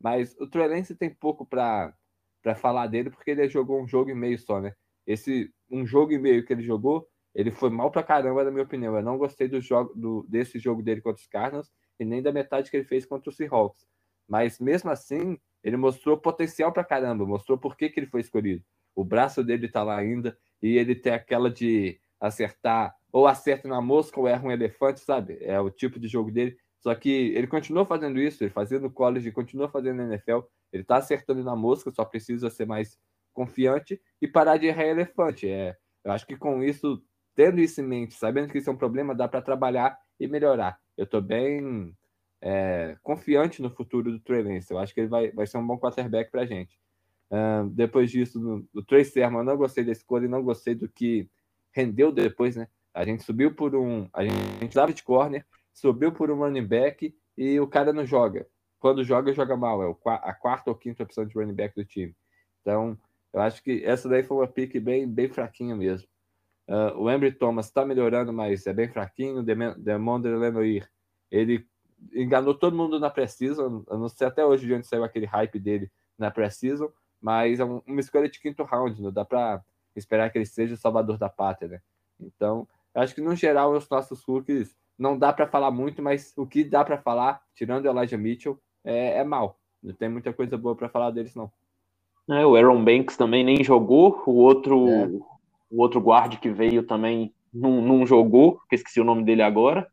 Mas 0.00 0.36
o 0.38 0.46
Trelance 0.46 0.94
tem 0.94 1.12
pouco 1.12 1.46
para 1.46 1.94
para 2.42 2.54
falar 2.54 2.86
dele, 2.86 3.10
porque 3.10 3.32
ele 3.32 3.48
jogou 3.48 3.82
um 3.82 3.88
jogo 3.88 4.08
e 4.08 4.14
meio 4.14 4.38
só, 4.38 4.60
né? 4.60 4.72
Esse 5.04 5.52
um 5.68 5.84
jogo 5.84 6.12
e 6.12 6.18
meio 6.18 6.44
que 6.46 6.52
ele 6.52 6.62
jogou, 6.62 7.08
ele 7.34 7.50
foi 7.50 7.70
mal 7.70 7.90
pra 7.90 8.04
caramba, 8.04 8.44
na 8.44 8.52
minha 8.52 8.62
opinião. 8.62 8.94
Eu 8.94 9.02
não 9.02 9.18
gostei 9.18 9.48
do 9.48 9.60
jogo 9.60 9.92
do, 9.96 10.24
desse 10.28 10.56
jogo 10.60 10.80
dele 10.80 11.00
contra 11.00 11.20
os 11.20 11.26
Cardinals 11.26 11.72
e 11.98 12.04
nem 12.04 12.22
da 12.22 12.32
metade 12.32 12.70
que 12.70 12.76
ele 12.76 12.84
fez 12.84 13.04
contra 13.04 13.30
os 13.30 13.36
Seahawks. 13.36 13.86
Mas 14.28 14.58
mesmo 14.58 14.90
assim, 14.90 15.38
ele 15.62 15.76
mostrou 15.76 16.16
potencial 16.16 16.72
pra 16.72 16.84
caramba, 16.84 17.26
mostrou 17.26 17.58
por 17.58 17.76
que, 17.76 17.88
que 17.88 18.00
ele 18.00 18.06
foi 18.06 18.20
escolhido. 18.20 18.64
O 18.94 19.04
braço 19.04 19.44
dele 19.44 19.68
tá 19.68 19.82
lá 19.82 19.96
ainda 19.96 20.36
e 20.62 20.76
ele 20.76 20.94
tem 20.94 21.12
aquela 21.12 21.50
de 21.50 22.00
acertar, 22.20 22.94
ou 23.12 23.26
acerta 23.26 23.68
na 23.68 23.80
mosca 23.80 24.18
ou 24.18 24.26
erra 24.26 24.46
um 24.46 24.50
elefante, 24.50 25.00
sabe? 25.00 25.38
É 25.40 25.60
o 25.60 25.70
tipo 25.70 25.98
de 25.98 26.08
jogo 26.08 26.30
dele. 26.30 26.56
Só 26.80 26.94
que 26.94 27.10
ele 27.10 27.46
continuou 27.46 27.84
fazendo 27.84 28.20
isso, 28.20 28.42
ele 28.42 28.50
fazia 28.50 28.78
no 28.78 28.90
college, 28.90 29.32
continua 29.32 29.68
fazendo 29.68 29.98
na 29.98 30.14
NFL. 30.14 30.40
Ele 30.72 30.84
tá 30.84 30.96
acertando 30.96 31.42
na 31.42 31.56
mosca, 31.56 31.90
só 31.90 32.04
precisa 32.04 32.50
ser 32.50 32.66
mais 32.66 32.98
confiante 33.32 34.00
e 34.20 34.28
parar 34.28 34.56
de 34.56 34.66
errar 34.66 34.84
elefante. 34.84 35.48
É, 35.48 35.76
eu 36.04 36.12
acho 36.12 36.26
que 36.26 36.36
com 36.36 36.62
isso, 36.62 37.02
tendo 37.34 37.60
isso 37.60 37.80
em 37.80 37.84
mente, 37.84 38.14
sabendo 38.14 38.50
que 38.50 38.58
isso 38.58 38.70
é 38.70 38.72
um 38.72 38.76
problema, 38.76 39.14
dá 39.14 39.28
para 39.28 39.42
trabalhar 39.42 39.98
e 40.18 40.26
melhorar. 40.26 40.78
Eu 40.96 41.04
estou 41.04 41.20
bem 41.20 41.94
é, 42.40 42.96
confiante 43.02 43.60
no 43.60 43.70
futuro 43.70 44.10
do 44.10 44.20
Trey 44.20 44.42
Lance. 44.42 44.72
Eu 44.72 44.78
acho 44.78 44.94
que 44.94 45.00
ele 45.00 45.08
vai, 45.08 45.30
vai 45.30 45.46
ser 45.46 45.58
um 45.58 45.66
bom 45.66 45.78
quarterback 45.78 46.30
para 46.30 46.42
a 46.42 46.46
gente. 46.46 46.78
Uh, 47.30 47.68
depois 47.70 48.10
disso, 48.10 48.40
no, 48.40 48.68
do 48.72 48.82
Trey 48.84 49.04
Sermon, 49.04 49.38
eu 49.38 49.44
não 49.44 49.56
gostei 49.56 49.84
da 49.84 49.92
escolha 49.92 50.26
e 50.26 50.28
não 50.28 50.42
gostei 50.42 50.74
do 50.74 50.88
que 50.88 51.28
rendeu 51.72 52.12
depois, 52.12 52.56
né? 52.56 52.68
A 52.94 53.04
gente 53.04 53.22
subiu 53.24 53.54
por 53.54 53.74
um. 53.74 54.08
A 54.12 54.24
gente 54.24 54.74
dava 54.74 54.92
de 54.92 55.02
corner, 55.02 55.44
subiu 55.72 56.12
por 56.12 56.30
um 56.30 56.36
running 56.36 56.66
back 56.66 57.14
e 57.36 57.60
o 57.60 57.66
cara 57.66 57.92
não 57.92 58.06
joga 58.06 58.46
quando 58.78 59.02
joga, 59.04 59.32
joga 59.32 59.56
mal. 59.56 59.82
É 59.82 59.94
a 60.22 60.32
quarta 60.32 60.70
ou 60.70 60.76
quinta 60.76 61.02
opção 61.02 61.26
de 61.26 61.34
running 61.34 61.54
back 61.54 61.74
do 61.74 61.84
time. 61.84 62.14
Então, 62.60 62.98
eu 63.32 63.40
acho 63.40 63.62
que 63.62 63.82
essa 63.84 64.08
daí 64.08 64.22
foi 64.22 64.36
uma 64.36 64.46
pique 64.46 64.78
bem, 64.78 65.08
bem 65.08 65.28
fraquinha 65.28 65.74
mesmo. 65.74 66.08
Uh, 66.68 66.98
o 66.98 67.10
Embry 67.10 67.32
Thomas 67.32 67.66
está 67.66 67.84
melhorando, 67.84 68.32
mas 68.32 68.66
é 68.66 68.72
bem 68.72 68.88
fraquinho. 68.88 69.38
O 69.38 69.42
Demondre 69.42 70.34
Lenoir, 70.34 70.88
ele 71.30 71.66
enganou 72.12 72.54
todo 72.54 72.76
mundo 72.76 72.98
na 72.98 73.10
pré-season. 73.10 73.84
Eu 73.88 73.98
não 73.98 74.08
sei 74.08 74.26
até 74.26 74.44
hoje 74.44 74.66
de 74.66 74.74
onde 74.74 74.86
saiu 74.86 75.04
aquele 75.04 75.26
hype 75.26 75.58
dele 75.58 75.90
na 76.18 76.30
pré-season, 76.30 76.90
mas 77.20 77.60
é 77.60 77.64
uma 77.64 78.00
escolha 78.00 78.28
de 78.28 78.40
quinto 78.40 78.64
round. 78.64 79.00
Não 79.00 79.12
dá 79.12 79.24
para 79.24 79.62
esperar 79.94 80.30
que 80.30 80.38
ele 80.38 80.46
seja 80.46 80.74
o 80.74 80.78
salvador 80.78 81.18
da 81.18 81.28
pátria, 81.28 81.68
né? 81.68 81.80
Então, 82.20 82.66
eu 82.94 83.02
acho 83.02 83.14
que 83.14 83.20
no 83.20 83.34
geral 83.34 83.72
os 83.72 83.88
nossos 83.88 84.22
rookies 84.24 84.76
não 84.98 85.18
dá 85.18 85.32
para 85.32 85.46
falar 85.46 85.70
muito, 85.70 86.02
mas 86.02 86.32
o 86.36 86.46
que 86.46 86.64
dá 86.64 86.84
para 86.84 86.98
falar, 86.98 87.42
tirando 87.54 87.84
o 87.84 87.88
Elijah 87.88 88.16
Mitchell, 88.16 88.58
é, 88.82 89.18
é 89.18 89.24
mal. 89.24 89.58
Não 89.82 89.94
tem 89.94 90.08
muita 90.08 90.32
coisa 90.32 90.56
boa 90.56 90.74
para 90.74 90.88
falar 90.88 91.10
deles, 91.10 91.34
não. 91.34 91.50
É, 92.28 92.44
o 92.44 92.56
Aaron 92.56 92.82
Banks 92.82 93.16
também 93.16 93.44
nem 93.44 93.62
jogou, 93.62 94.22
o 94.26 94.32
outro, 94.32 94.88
é. 94.88 95.08
O 95.70 95.80
outro 95.80 96.00
guard 96.00 96.36
que 96.38 96.50
veio 96.50 96.82
também 96.82 97.32
não, 97.52 97.80
não 97.80 98.06
jogou, 98.06 98.60
que 98.68 98.74
esqueci 98.74 99.00
o 99.00 99.04
nome 99.04 99.24
dele 99.24 99.42
agora. 99.42 99.86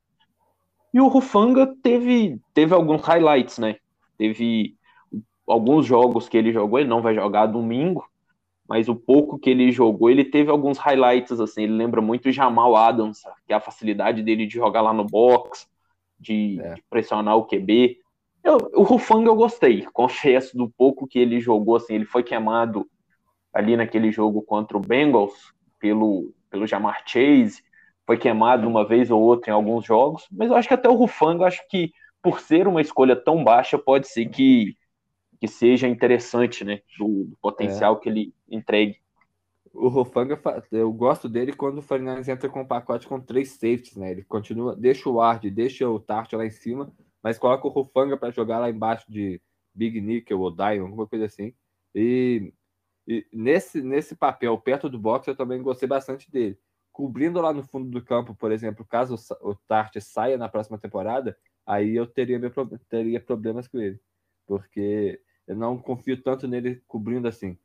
E 0.93 1.01
o 1.01 1.07
Rufanga 1.07 1.73
teve, 1.81 2.39
teve 2.53 2.73
alguns 2.73 3.01
highlights, 3.01 3.57
né? 3.57 3.77
Teve 4.17 4.75
alguns 5.47 5.85
jogos 5.85 6.29
que 6.29 6.37
ele 6.37 6.51
jogou, 6.51 6.79
ele 6.79 6.89
não 6.89 7.01
vai 7.01 7.15
jogar 7.15 7.47
domingo, 7.47 8.07
mas 8.67 8.87
o 8.87 8.95
pouco 8.95 9.39
que 9.39 9.49
ele 9.49 9.71
jogou, 9.71 10.09
ele 10.09 10.23
teve 10.23 10.49
alguns 10.49 10.77
highlights, 10.77 11.39
assim, 11.39 11.63
ele 11.63 11.73
lembra 11.73 12.01
muito 12.01 12.29
o 12.29 12.31
Jamal 12.31 12.75
Adams, 12.75 13.21
que 13.45 13.53
é 13.53 13.55
a 13.55 13.59
facilidade 13.59 14.21
dele 14.21 14.45
de 14.45 14.53
jogar 14.53 14.81
lá 14.81 14.93
no 14.93 15.03
box, 15.03 15.67
de, 16.19 16.59
é. 16.61 16.75
de 16.75 16.83
pressionar 16.89 17.35
o 17.35 17.45
QB. 17.45 17.97
Eu, 18.43 18.57
o 18.73 18.83
Rufanga 18.83 19.29
eu 19.29 19.35
gostei, 19.35 19.85
confesso 19.91 20.55
do 20.55 20.69
pouco 20.69 21.07
que 21.07 21.19
ele 21.19 21.39
jogou, 21.39 21.75
assim, 21.75 21.95
ele 21.95 22.05
foi 22.05 22.23
queimado 22.23 22.87
ali 23.53 23.75
naquele 23.75 24.11
jogo 24.11 24.41
contra 24.41 24.77
o 24.77 24.81
Bengals 24.81 25.53
pelo, 25.83 26.33
pelo 26.49 26.65
Jamar 26.65 27.03
Chase, 27.05 27.61
foi 28.05 28.17
queimado 28.17 28.65
uma 28.65 28.87
vez 28.87 29.11
ou 29.11 29.21
outra 29.21 29.51
em 29.51 29.53
alguns 29.53 29.85
jogos, 29.85 30.25
mas 30.31 30.49
eu 30.49 30.55
acho 30.55 30.69
que 30.69 30.73
até 30.73 30.87
o 30.87 30.95
Rufanga, 30.95 31.45
acho 31.45 31.61
que 31.67 31.91
por 32.21 32.39
ser 32.39 32.69
uma 32.69 32.79
escolha 32.79 33.17
tão 33.17 33.43
baixa, 33.43 33.77
pode 33.77 34.07
ser 34.07 34.27
que, 34.27 34.77
que 35.41 35.45
seja 35.45 35.85
interessante, 35.85 36.63
né, 36.63 36.79
do, 36.97 37.25
do 37.25 37.37
potencial 37.41 37.97
é. 37.97 37.99
que 37.99 38.07
ele 38.07 38.33
entregue. 38.49 38.95
O 39.73 39.89
Rufanga, 39.89 40.39
eu 40.71 40.89
gosto 40.93 41.27
dele 41.27 41.51
quando 41.51 41.79
o 41.79 41.81
Fernandes 41.81 42.29
entra 42.29 42.47
com 42.47 42.61
um 42.61 42.65
pacote 42.67 43.05
com 43.05 43.19
três 43.19 43.49
safeties, 43.49 43.97
né, 43.97 44.11
ele 44.11 44.23
continua, 44.23 44.77
deixa 44.77 45.09
o 45.09 45.15
Ward, 45.15 45.51
deixa 45.51 45.89
o 45.89 45.99
Tart 45.99 46.31
lá 46.31 46.45
em 46.45 46.51
cima, 46.51 46.93
mas 47.21 47.37
coloca 47.37 47.67
o 47.67 47.71
Rufanga 47.71 48.15
para 48.15 48.31
jogar 48.31 48.59
lá 48.59 48.69
embaixo 48.69 49.11
de 49.11 49.41
Big 49.75 49.99
Nickel 49.99 50.39
ou 50.39 50.49
Dion, 50.49 50.85
alguma 50.85 51.07
coisa 51.07 51.25
assim. 51.25 51.53
E, 51.93 52.53
e, 53.07 53.25
nesse, 53.31 53.81
nesse 53.81 54.15
papel, 54.15 54.57
perto 54.57 54.89
do 54.89 54.99
box, 54.99 55.27
eu 55.27 55.35
também 55.35 55.61
gostei 55.61 55.87
bastante 55.87 56.31
dele. 56.31 56.57
Cobrindo 56.91 57.41
lá 57.41 57.51
no 57.51 57.63
fundo 57.63 57.89
do 57.89 58.03
campo, 58.03 58.35
por 58.35 58.51
exemplo, 58.51 58.85
caso 58.85 59.15
o 59.41 59.55
Tart 59.55 59.95
saia 59.99 60.37
na 60.37 60.47
próxima 60.47 60.77
temporada, 60.77 61.37
aí 61.65 61.95
eu 61.95 62.05
teria, 62.05 62.39
meu, 62.39 62.51
teria 62.89 63.19
problemas 63.19 63.67
com 63.67 63.79
ele. 63.79 63.99
Porque 64.45 65.19
eu 65.47 65.55
não 65.55 65.77
confio 65.77 66.21
tanto 66.21 66.47
nele 66.47 66.81
cobrindo 66.87 67.27
assim. 67.27 67.57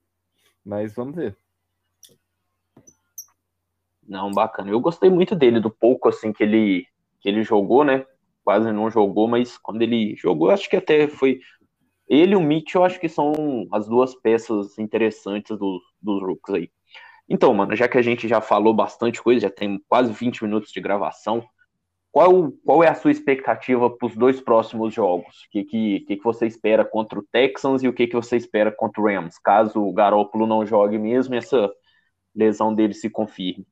Mas 0.65 0.95
vamos 0.95 1.15
ver. 1.15 1.37
Não, 4.07 4.33
bacana. 4.33 4.71
Eu 4.71 4.81
gostei 4.81 5.11
muito 5.11 5.37
dele, 5.37 5.61
do 5.61 5.71
pouco 5.71 6.09
assim 6.09 6.33
que 6.33 6.43
ele, 6.43 6.87
que 7.21 7.29
ele 7.29 7.43
jogou, 7.43 7.85
né? 7.85 8.07
quase 8.49 8.73
não 8.73 8.91
jogou, 8.91 9.29
mas 9.29 9.59
quando 9.59 9.83
ele 9.83 10.17
jogou, 10.17 10.49
acho 10.49 10.71
que 10.71 10.77
até 10.77 11.07
foi. 11.07 11.43
Ele 12.09 12.33
e 12.33 12.37
o 12.37 12.41
Mitchell, 12.41 12.85
acho 12.85 12.99
que 12.99 13.09
são 13.09 13.33
as 13.71 13.87
duas 13.87 14.15
peças 14.15 14.79
interessantes 14.79 15.57
do, 15.59 15.81
dos 16.01 16.23
Rooks 16.23 16.55
aí. 16.55 16.71
Então, 17.29 17.53
mano, 17.53 17.77
já 17.77 17.87
que 17.87 17.99
a 17.99 18.03
gente 18.03 18.27
já 18.27 18.41
falou 18.41 18.73
bastante 18.73 19.23
coisa, 19.23 19.41
já 19.41 19.51
tem 19.51 19.79
quase 19.87 20.13
20 20.13 20.45
minutos 20.45 20.73
de 20.73 20.81
gravação, 20.81 21.47
qual, 22.11 22.51
qual 22.65 22.83
é 22.83 22.89
a 22.89 22.95
sua 22.95 23.11
expectativa 23.11 23.91
para 23.91 24.07
os 24.07 24.17
dois 24.17 24.41
próximos 24.41 24.95
jogos? 24.95 25.45
O 25.45 25.51
que, 25.51 25.65
que, 25.65 26.01
que, 26.01 26.23
você 26.23 26.47
espera 26.47 26.85
contra 26.85 27.19
o 27.19 27.23
Texans 27.23 27.83
e 27.83 27.89
o 27.89 27.93
que, 27.93 28.07
que 28.07 28.17
você 28.17 28.37
espera 28.37 28.73
contra 28.73 29.03
o 29.03 29.05
Rams, 29.05 29.39
caso 29.39 29.81
o 29.83 29.93
Garoppolo 29.93 30.47
não 30.47 30.65
jogue 30.65 30.99
mesmo 30.99 31.35
e 31.35 31.39
essa 31.39 31.71
lesão 32.35 32.75
dele 32.75 32.95
se 32.95 33.11
confirme? 33.11 33.67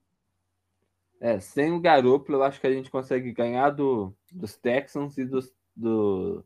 É, 1.18 1.40
sem 1.40 1.72
o 1.72 1.80
Garoppolo, 1.80 2.38
eu 2.38 2.42
acho 2.42 2.60
que 2.60 2.66
a 2.66 2.72
gente 2.72 2.90
consegue 2.90 3.32
ganhar 3.32 3.70
do, 3.70 4.14
dos 4.30 4.54
Texans 4.54 5.16
e 5.16 5.24
dos, 5.24 5.50
do, 5.74 6.44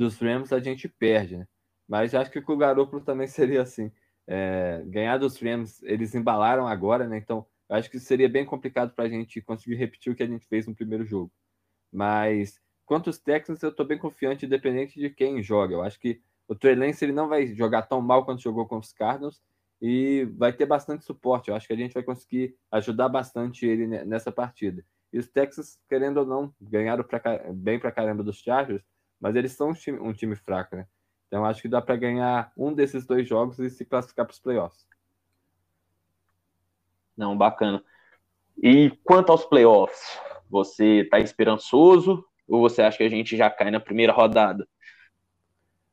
dos 0.00 0.18
Rams, 0.18 0.50
a 0.50 0.58
gente 0.58 0.88
perde, 0.88 1.36
né? 1.36 1.46
Mas 1.86 2.14
acho 2.14 2.30
que 2.30 2.40
com 2.40 2.54
o 2.54 2.56
Garoppolo 2.56 3.04
também 3.04 3.26
seria 3.28 3.62
assim. 3.62 3.92
É, 4.26 4.82
ganhar 4.86 5.18
dos 5.18 5.38
Rams, 5.40 5.82
eles 5.82 6.14
embalaram 6.14 6.66
agora, 6.66 7.06
né? 7.06 7.18
Então, 7.18 7.46
acho 7.68 7.90
que 7.90 8.00
seria 8.00 8.28
bem 8.28 8.44
complicado 8.44 8.94
para 8.94 9.04
a 9.04 9.08
gente 9.08 9.42
conseguir 9.42 9.74
repetir 9.76 10.12
o 10.12 10.16
que 10.16 10.22
a 10.22 10.26
gente 10.26 10.46
fez 10.46 10.66
no 10.66 10.74
primeiro 10.74 11.04
jogo. 11.04 11.30
Mas, 11.92 12.58
quanto 12.86 13.10
os 13.10 13.18
Texans, 13.18 13.62
eu 13.62 13.70
estou 13.70 13.84
bem 13.84 13.98
confiante, 13.98 14.46
independente 14.46 14.98
de 14.98 15.10
quem 15.10 15.42
joga. 15.42 15.74
Eu 15.74 15.82
acho 15.82 16.00
que 16.00 16.22
o 16.48 16.54
Trey 16.54 16.74
Lance, 16.74 17.04
ele 17.04 17.12
não 17.12 17.28
vai 17.28 17.48
jogar 17.48 17.82
tão 17.82 18.00
mal 18.00 18.24
quanto 18.24 18.42
jogou 18.42 18.66
com 18.66 18.78
os 18.78 18.92
Cardinals, 18.92 19.42
e 19.82 20.24
vai 20.36 20.52
ter 20.52 20.66
bastante 20.66 21.04
suporte. 21.04 21.48
Eu 21.48 21.56
acho 21.56 21.66
que 21.66 21.72
a 21.72 21.76
gente 21.76 21.94
vai 21.94 22.02
conseguir 22.02 22.54
ajudar 22.70 23.08
bastante 23.08 23.66
ele 23.66 23.86
nessa 23.86 24.30
partida. 24.30 24.84
E 25.12 25.18
os 25.18 25.28
Texas, 25.28 25.78
querendo 25.88 26.18
ou 26.18 26.26
não, 26.26 26.54
ganharam 26.60 27.02
pra, 27.02 27.20
bem 27.52 27.78
pra 27.78 27.90
caramba 27.90 28.22
dos 28.22 28.38
Chargers, 28.38 28.82
mas 29.20 29.36
eles 29.36 29.52
são 29.52 29.70
um 29.70 29.74
time, 29.74 29.98
um 29.98 30.12
time 30.12 30.34
fraco, 30.34 30.76
né? 30.76 30.86
Então 31.28 31.44
acho 31.44 31.62
que 31.62 31.68
dá 31.68 31.80
para 31.80 31.96
ganhar 31.96 32.52
um 32.56 32.72
desses 32.72 33.06
dois 33.06 33.28
jogos 33.28 33.58
e 33.58 33.70
se 33.70 33.84
classificar 33.84 34.26
para 34.26 34.32
os 34.32 34.40
playoffs. 34.40 34.86
Não, 37.16 37.36
bacana. 37.36 37.84
E 38.62 38.90
quanto 39.04 39.30
aos 39.30 39.44
playoffs, 39.44 40.18
você 40.48 41.02
está 41.02 41.20
esperançoso 41.20 42.24
ou 42.48 42.60
você 42.60 42.82
acha 42.82 42.98
que 42.98 43.04
a 43.04 43.08
gente 43.08 43.36
já 43.36 43.48
cai 43.48 43.70
na 43.70 43.78
primeira 43.78 44.12
rodada? 44.12 44.66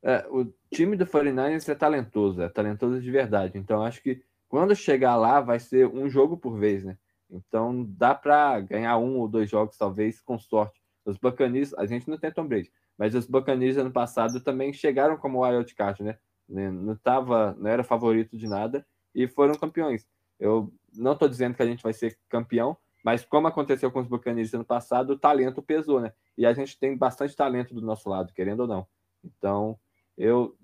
É, 0.02 0.26
o 0.30 0.52
time 0.74 0.96
do 0.96 1.06
49ers 1.06 1.70
é 1.70 1.76
talentoso, 1.76 2.42
é 2.42 2.50
talentoso 2.50 3.02
de 3.02 3.12
verdade. 3.12 3.58
Então, 3.58 3.84
acho 3.84 4.02
que 4.02 4.24
quando 4.48 4.76
chegar 4.76 5.16
lá, 5.16 5.42
vai 5.42 5.60
ser 5.60 5.88
um 5.88 6.10
jogo 6.10 6.38
por 6.38 6.58
vez, 6.58 6.84
né? 6.84 6.98
Então, 7.30 7.86
dá 7.90 8.16
para 8.16 8.60
ganhar 8.62 8.98
um 8.98 9.18
ou 9.18 9.28
dois 9.28 9.50
jogos, 9.50 9.78
talvez, 9.78 10.22
com 10.22 10.40
sorte. 10.40 10.82
Os 11.06 11.18
Buccaneers, 11.18 11.74
a 11.74 11.86
gente 11.86 12.10
não 12.10 12.18
tem 12.18 12.32
Tom 12.32 12.48
Brady, 12.48 12.72
mas 12.98 13.14
os 13.14 13.28
Buccaneers 13.28 13.78
ano 13.78 13.92
passado 13.92 14.40
também 14.42 14.74
chegaram 14.74 15.18
como 15.18 15.46
wild 15.46 15.74
card, 15.76 16.04
né? 16.04 16.18
Não 16.48 16.96
tava, 16.96 17.56
não 17.60 17.70
era 17.70 17.84
favorito 17.84 18.38
de 18.38 18.48
nada 18.48 18.86
e 19.14 19.28
foram 19.28 19.56
campeões. 19.56 20.08
Eu 20.40 20.74
não 20.96 21.14
estou 21.14 21.28
dizendo 21.28 21.56
que 21.56 21.62
a 21.62 21.66
gente 21.66 21.84
vai 21.84 21.94
ser 21.94 22.18
campeão, 22.30 22.78
mas 23.04 23.26
como 23.26 23.48
aconteceu 23.48 23.92
com 23.92 24.00
os 24.00 24.08
Buccaneers 24.08 24.54
ano 24.54 24.66
passado, 24.66 25.12
o 25.12 25.20
talento 25.20 25.62
pesou, 25.62 26.00
né? 26.00 26.14
E 26.38 26.46
a 26.46 26.54
gente 26.54 26.78
tem 26.80 26.96
bastante 26.96 27.36
talento 27.36 27.74
do 27.74 27.82
nosso 27.82 28.10
lado, 28.10 28.34
querendo 28.34 28.62
ou 28.62 28.68
não. 28.68 28.88
Então, 29.24 29.78
eu 30.18 30.56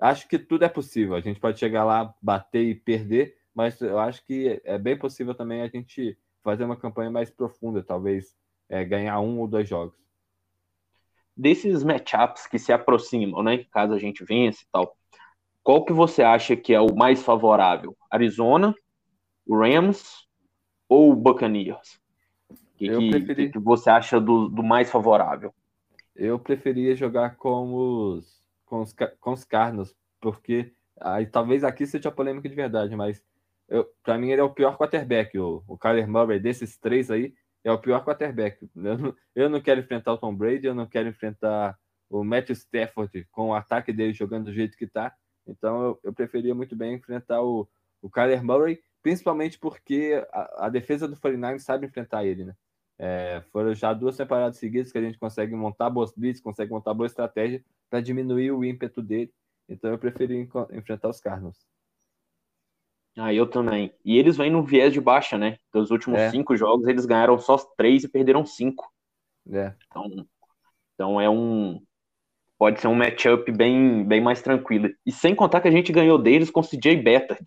acho 0.00 0.28
que 0.28 0.38
tudo 0.38 0.64
é 0.64 0.68
possível. 0.68 1.14
A 1.14 1.20
gente 1.20 1.40
pode 1.40 1.58
chegar 1.58 1.84
lá, 1.84 2.14
bater 2.20 2.64
e 2.64 2.74
perder, 2.74 3.36
mas 3.54 3.80
eu 3.80 3.98
acho 3.98 4.24
que 4.24 4.60
é 4.64 4.78
bem 4.78 4.98
possível 4.98 5.34
também 5.34 5.62
a 5.62 5.68
gente 5.68 6.18
fazer 6.42 6.64
uma 6.64 6.76
campanha 6.76 7.10
mais 7.10 7.30
profunda, 7.30 7.82
talvez 7.82 8.36
é, 8.68 8.84
ganhar 8.84 9.20
um 9.20 9.38
ou 9.38 9.48
dois 9.48 9.68
jogos. 9.68 10.03
Desses 11.36 11.82
matchups 11.82 12.46
que 12.46 12.58
se 12.58 12.72
aproximam, 12.72 13.42
né? 13.42 13.64
Caso 13.72 13.92
a 13.92 13.98
gente 13.98 14.24
vença 14.24 14.62
e 14.62 14.66
tal, 14.70 14.96
qual 15.62 15.84
que 15.84 15.92
você 15.92 16.22
acha 16.22 16.54
que 16.54 16.72
é 16.74 16.80
o 16.80 16.94
mais 16.94 17.22
favorável? 17.22 17.96
Arizona, 18.10 18.74
Rams 19.48 20.26
ou 20.88 21.14
Buccaneers? 21.14 22.00
O 22.48 22.56
que, 22.76 22.88
que, 22.88 23.10
preferi... 23.10 23.50
que, 23.50 23.58
você 23.58 23.90
acha 23.90 24.20
do, 24.20 24.48
do 24.48 24.62
mais 24.62 24.90
favorável? 24.90 25.54
Eu 26.14 26.38
preferia 26.38 26.94
jogar 26.94 27.36
com 27.36 27.74
os 27.74 28.44
com 28.66 28.80
os, 28.80 28.94
com 29.20 29.32
os 29.32 29.44
Cardinals, 29.44 29.94
porque 30.20 30.72
aí, 31.00 31.26
talvez 31.26 31.62
aqui 31.62 31.86
seja 31.86 32.10
polêmica 32.10 32.48
de 32.48 32.54
verdade, 32.54 32.96
mas 32.96 33.22
para 34.02 34.18
mim 34.18 34.30
ele 34.30 34.40
é 34.40 34.44
o 34.44 34.52
pior 34.52 34.76
quarterback. 34.76 35.38
O, 35.38 35.62
o 35.66 35.78
Kyler 35.78 36.08
Murray, 36.08 36.40
desses 36.40 36.76
três 36.76 37.10
aí, 37.10 37.34
é 37.64 37.72
o 37.72 37.78
pior 37.78 38.04
quarterback. 38.04 38.68
Eu 38.76 38.98
não, 38.98 39.16
eu 39.34 39.50
não 39.50 39.60
quero 39.60 39.80
enfrentar 39.80 40.12
o 40.12 40.18
Tom 40.18 40.34
Brady, 40.34 40.66
eu 40.66 40.74
não 40.74 40.86
quero 40.86 41.08
enfrentar 41.08 41.76
o 42.10 42.22
Matthew 42.22 42.52
Stafford 42.54 43.26
com 43.32 43.48
o 43.48 43.54
ataque 43.54 43.92
dele 43.92 44.12
jogando 44.12 44.44
do 44.46 44.52
jeito 44.52 44.76
que 44.76 44.86
tá. 44.86 45.12
Então 45.46 45.82
eu, 45.82 46.00
eu 46.04 46.12
preferia 46.12 46.54
muito 46.54 46.76
bem 46.76 46.94
enfrentar 46.94 47.42
o, 47.42 47.68
o 48.00 48.10
Kyler 48.10 48.44
Murray, 48.44 48.80
principalmente 49.02 49.58
porque 49.58 50.22
a, 50.30 50.66
a 50.66 50.68
defesa 50.68 51.08
do 51.08 51.18
49 51.18 51.58
sabe 51.58 51.86
enfrentar 51.86 52.24
ele, 52.24 52.44
né? 52.44 52.54
É, 52.96 53.42
foram 53.50 53.74
já 53.74 53.92
duas 53.92 54.16
temporadas 54.16 54.56
seguidas 54.56 54.92
que 54.92 54.98
a 54.98 55.02
gente 55.02 55.18
consegue 55.18 55.54
montar 55.56 55.90
boas 55.90 56.12
blitz, 56.12 56.40
consegue 56.40 56.70
montar 56.70 56.94
boa 56.94 57.06
estratégia 57.06 57.64
para 57.90 58.00
diminuir 58.00 58.52
o 58.52 58.64
ímpeto 58.64 59.02
dele. 59.02 59.32
Então 59.68 59.90
eu 59.90 59.98
preferi 59.98 60.48
enfrentar 60.72 61.08
os 61.08 61.20
Cardinals. 61.20 61.66
Ah, 63.16 63.32
eu 63.32 63.46
também. 63.46 63.92
E 64.04 64.18
eles 64.18 64.36
vêm 64.36 64.50
no 64.50 64.62
viés 64.62 64.92
de 64.92 65.00
baixa, 65.00 65.38
né? 65.38 65.56
Dos 65.72 65.90
últimos 65.90 66.18
é. 66.18 66.30
cinco 66.30 66.56
jogos, 66.56 66.86
eles 66.86 67.06
ganharam 67.06 67.38
só 67.38 67.56
três 67.76 68.02
e 68.02 68.08
perderam 68.08 68.44
cinco. 68.44 68.92
É. 69.50 69.72
Então, 69.86 70.26
então 70.94 71.20
é 71.20 71.30
um. 71.30 71.80
Pode 72.58 72.80
ser 72.80 72.86
um 72.86 72.94
matchup 72.94 73.50
bem, 73.52 74.04
bem 74.04 74.20
mais 74.20 74.40
tranquilo. 74.40 74.88
E 75.04 75.12
sem 75.12 75.34
contar 75.34 75.60
que 75.60 75.68
a 75.68 75.72
gente 75.72 75.92
ganhou 75.92 76.18
deles 76.18 76.50
com 76.50 76.60
o 76.60 76.66
CJ 76.66 76.96
Bettard. 76.96 77.44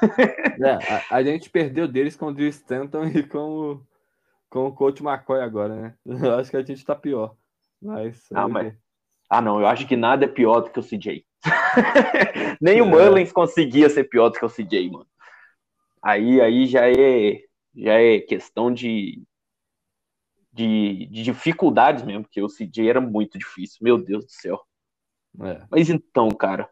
É, 0.62 0.72
a, 0.72 1.16
a, 1.16 1.22
gente 1.22 1.50
perdeu 1.50 1.86
deles 1.86 2.16
com 2.16 2.26
o 2.26 2.32
Drew 2.32 2.48
Stanton 2.48 3.04
e 3.04 3.22
com 3.22 3.38
o, 3.38 3.86
com 4.48 4.66
o 4.66 4.72
coach 4.72 5.02
McCoy 5.02 5.40
agora, 5.40 5.74
né? 5.74 5.94
Eu 6.26 6.36
acho 6.36 6.50
que 6.50 6.56
a 6.56 6.62
gente 6.62 6.84
tá 6.84 6.94
pior. 6.94 7.34
Mas. 7.82 8.26
Ah, 8.32 8.48
mas, 8.48 8.74
ah, 9.30 9.40
não, 9.40 9.60
eu 9.60 9.66
acho 9.68 9.86
que 9.86 9.96
nada 9.96 10.24
é 10.24 10.28
pior 10.28 10.60
do 10.60 10.70
que 10.70 10.80
o 10.80 10.82
CJ. 10.82 11.24
Nem 12.60 12.78
é. 12.78 12.82
o 12.82 12.86
Mullins 12.86 13.32
conseguia 13.32 13.88
ser 13.88 14.04
pior 14.04 14.28
do 14.28 14.38
que 14.38 14.44
o 14.44 14.50
CJ, 14.50 14.90
mano. 14.90 15.06
Aí, 16.02 16.40
aí 16.40 16.66
já 16.66 16.88
é, 16.88 17.40
já 17.74 17.94
é 17.94 18.20
questão 18.20 18.72
de, 18.72 19.22
de, 20.52 21.06
de 21.06 21.22
dificuldades 21.22 22.04
mesmo, 22.04 22.22
porque 22.24 22.42
o 22.42 22.48
CJ 22.48 22.88
era 22.88 23.00
muito 23.00 23.38
difícil, 23.38 23.78
meu 23.82 23.98
Deus 23.98 24.24
do 24.24 24.30
céu. 24.30 24.60
É. 25.42 25.62
Mas 25.70 25.90
então, 25.90 26.28
cara, 26.30 26.68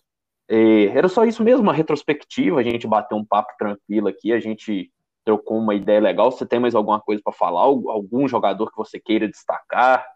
é, 0.48 0.84
era 0.86 1.08
só 1.08 1.24
isso 1.24 1.42
mesmo, 1.42 1.62
uma 1.62 1.74
retrospectiva, 1.74 2.60
a 2.60 2.62
gente 2.62 2.86
bateu 2.86 3.18
um 3.18 3.24
papo 3.24 3.52
tranquilo 3.58 4.08
aqui, 4.08 4.32
a 4.32 4.40
gente 4.40 4.90
trocou 5.24 5.58
uma 5.58 5.74
ideia 5.74 6.00
legal. 6.00 6.32
Você 6.32 6.46
tem 6.46 6.58
mais 6.58 6.74
alguma 6.74 7.00
coisa 7.00 7.20
para 7.22 7.32
falar? 7.32 7.60
Algum 7.60 8.26
jogador 8.26 8.70
que 8.70 8.76
você 8.76 8.98
queira 8.98 9.28
destacar? 9.28 10.06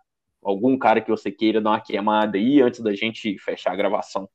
algum 0.42 0.76
cara 0.76 1.00
que 1.00 1.10
você 1.10 1.30
queira 1.30 1.60
dar 1.60 1.70
uma 1.70 1.80
queimada 1.80 2.36
aí 2.36 2.60
antes 2.60 2.80
da 2.80 2.94
gente 2.94 3.38
fechar 3.38 3.72
a 3.72 3.76
gravação? 3.76 4.28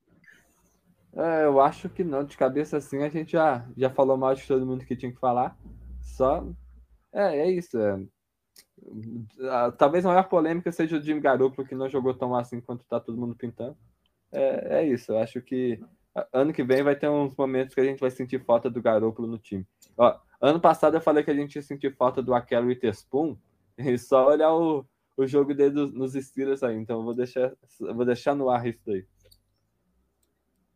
É, 1.18 1.46
eu 1.46 1.60
acho 1.60 1.90
que 1.90 2.04
não, 2.04 2.24
de 2.24 2.38
cabeça 2.38 2.78
assim 2.78 3.04
a 3.04 3.10
gente 3.10 3.32
já, 3.32 3.68
já 3.76 3.90
falou 3.90 4.16
mais 4.16 4.38
de 4.38 4.48
todo 4.48 4.66
mundo 4.66 4.86
que 4.86 4.96
tinha 4.96 5.12
que 5.12 5.20
falar. 5.20 5.58
Só 6.00 6.48
é, 7.12 7.40
é 7.40 7.52
isso. 7.52 7.80
É. 7.80 8.00
Ah, 9.50 9.72
talvez 9.72 10.06
a 10.06 10.10
maior 10.10 10.30
polêmica 10.30 10.72
seja 10.72 10.98
o 10.98 11.02
Jimmy 11.02 11.20
Garoppolo, 11.20 11.68
que 11.68 11.74
não 11.74 11.90
jogou 11.90 12.14
tão 12.14 12.36
assim 12.36 12.62
quanto 12.62 12.86
tá 12.86 13.00
todo 13.00 13.18
mundo 13.18 13.36
pintando. 13.36 13.76
É, 14.32 14.80
é 14.80 14.88
isso, 14.88 15.12
eu 15.12 15.20
acho 15.20 15.42
que 15.42 15.80
ano 16.34 16.54
que 16.54 16.64
vem 16.64 16.84
vai 16.84 16.96
ter 16.96 17.10
uns 17.10 17.36
momentos 17.36 17.74
que 17.74 17.82
a 17.82 17.84
gente 17.84 18.00
vai 18.00 18.12
sentir 18.12 18.44
falta 18.44 18.70
do 18.70 18.82
Garoppolo 18.82 19.28
no 19.28 19.38
time. 19.38 19.66
Ó, 19.98 20.16
ano 20.42 20.60
passado 20.60 20.96
eu 20.98 21.02
falei 21.02 21.24
que 21.24 21.32
a 21.32 21.36
gente 21.36 21.56
ia 21.56 21.62
sentir 21.62 21.96
falta 21.96 22.22
do 22.22 22.34
Aquelo 22.34 22.68
Witherspoon, 22.68 23.38
e 23.78 23.98
só 23.98 24.28
olhar 24.28 24.54
o, 24.54 24.86
o 25.16 25.28
jogo 25.28 25.54
dele 25.54 25.92
nos 25.92 26.14
Steelers 26.14 26.64
aí, 26.64 26.76
então 26.76 27.04
vou 27.04 27.14
deixar, 27.14 27.54
vou 27.80 28.06
deixar 28.06 28.36
no 28.36 28.50
ar 28.50 28.68
isso 28.68 28.82
daí. 28.86 29.06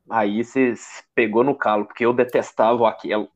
Aí 0.10 0.44
você 0.44 0.74
pegou 1.16 1.44
no 1.44 1.56
calo, 1.56 1.86
porque 1.86 2.06
eu 2.06 2.14
detestava 2.14 2.82
o 2.82 2.86
Aquelo. 2.86 3.30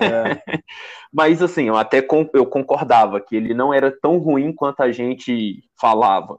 É. 0.00 0.42
Mas 1.12 1.42
assim, 1.42 1.64
eu 1.64 1.76
até 1.76 2.06
eu 2.32 2.46
concordava 2.46 3.20
que 3.20 3.36
ele 3.36 3.54
não 3.54 3.72
era 3.72 3.90
tão 3.90 4.18
ruim 4.18 4.52
quanto 4.52 4.82
a 4.82 4.92
gente 4.92 5.62
falava. 5.78 6.38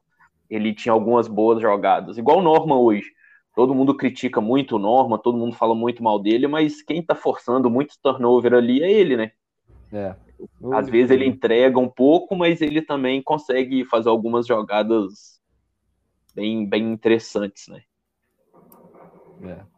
Ele 0.50 0.74
tinha 0.74 0.94
algumas 0.94 1.28
boas 1.28 1.62
jogadas, 1.62 2.18
igual 2.18 2.40
o 2.40 2.44
Norman 2.44 2.78
hoje. 2.78 3.12
Todo 3.56 3.76
mundo 3.76 3.96
critica 3.96 4.42
muito 4.42 4.76
o 4.78 4.80
Norman, 4.80 5.18
todo 5.18 5.38
mundo 5.38 5.56
fala 5.56 5.76
muito 5.76 6.02
mal 6.02 6.20
dele, 6.20 6.48
mas 6.48 6.82
quem 6.82 7.04
tá 7.04 7.14
forçando 7.14 7.70
muito 7.70 7.96
turnover 8.02 8.54
ali 8.54 8.82
é 8.82 8.92
ele, 8.92 9.16
né? 9.16 9.32
É. 9.92 10.16
Às 10.74 10.90
vezes 10.90 11.12
ele 11.12 11.26
entrega 11.26 11.80
um 11.80 11.88
pouco, 11.88 12.36
mas 12.36 12.62
ele 12.62 12.82
também 12.82 13.22
consegue 13.22 13.86
fazer 13.86 14.10
algumas 14.10 14.48
jogadas 14.48 15.40
bem, 16.36 16.68
bem 16.68 16.92
interessantes, 16.92 17.68
né? 17.68 17.84
É. 19.44 19.74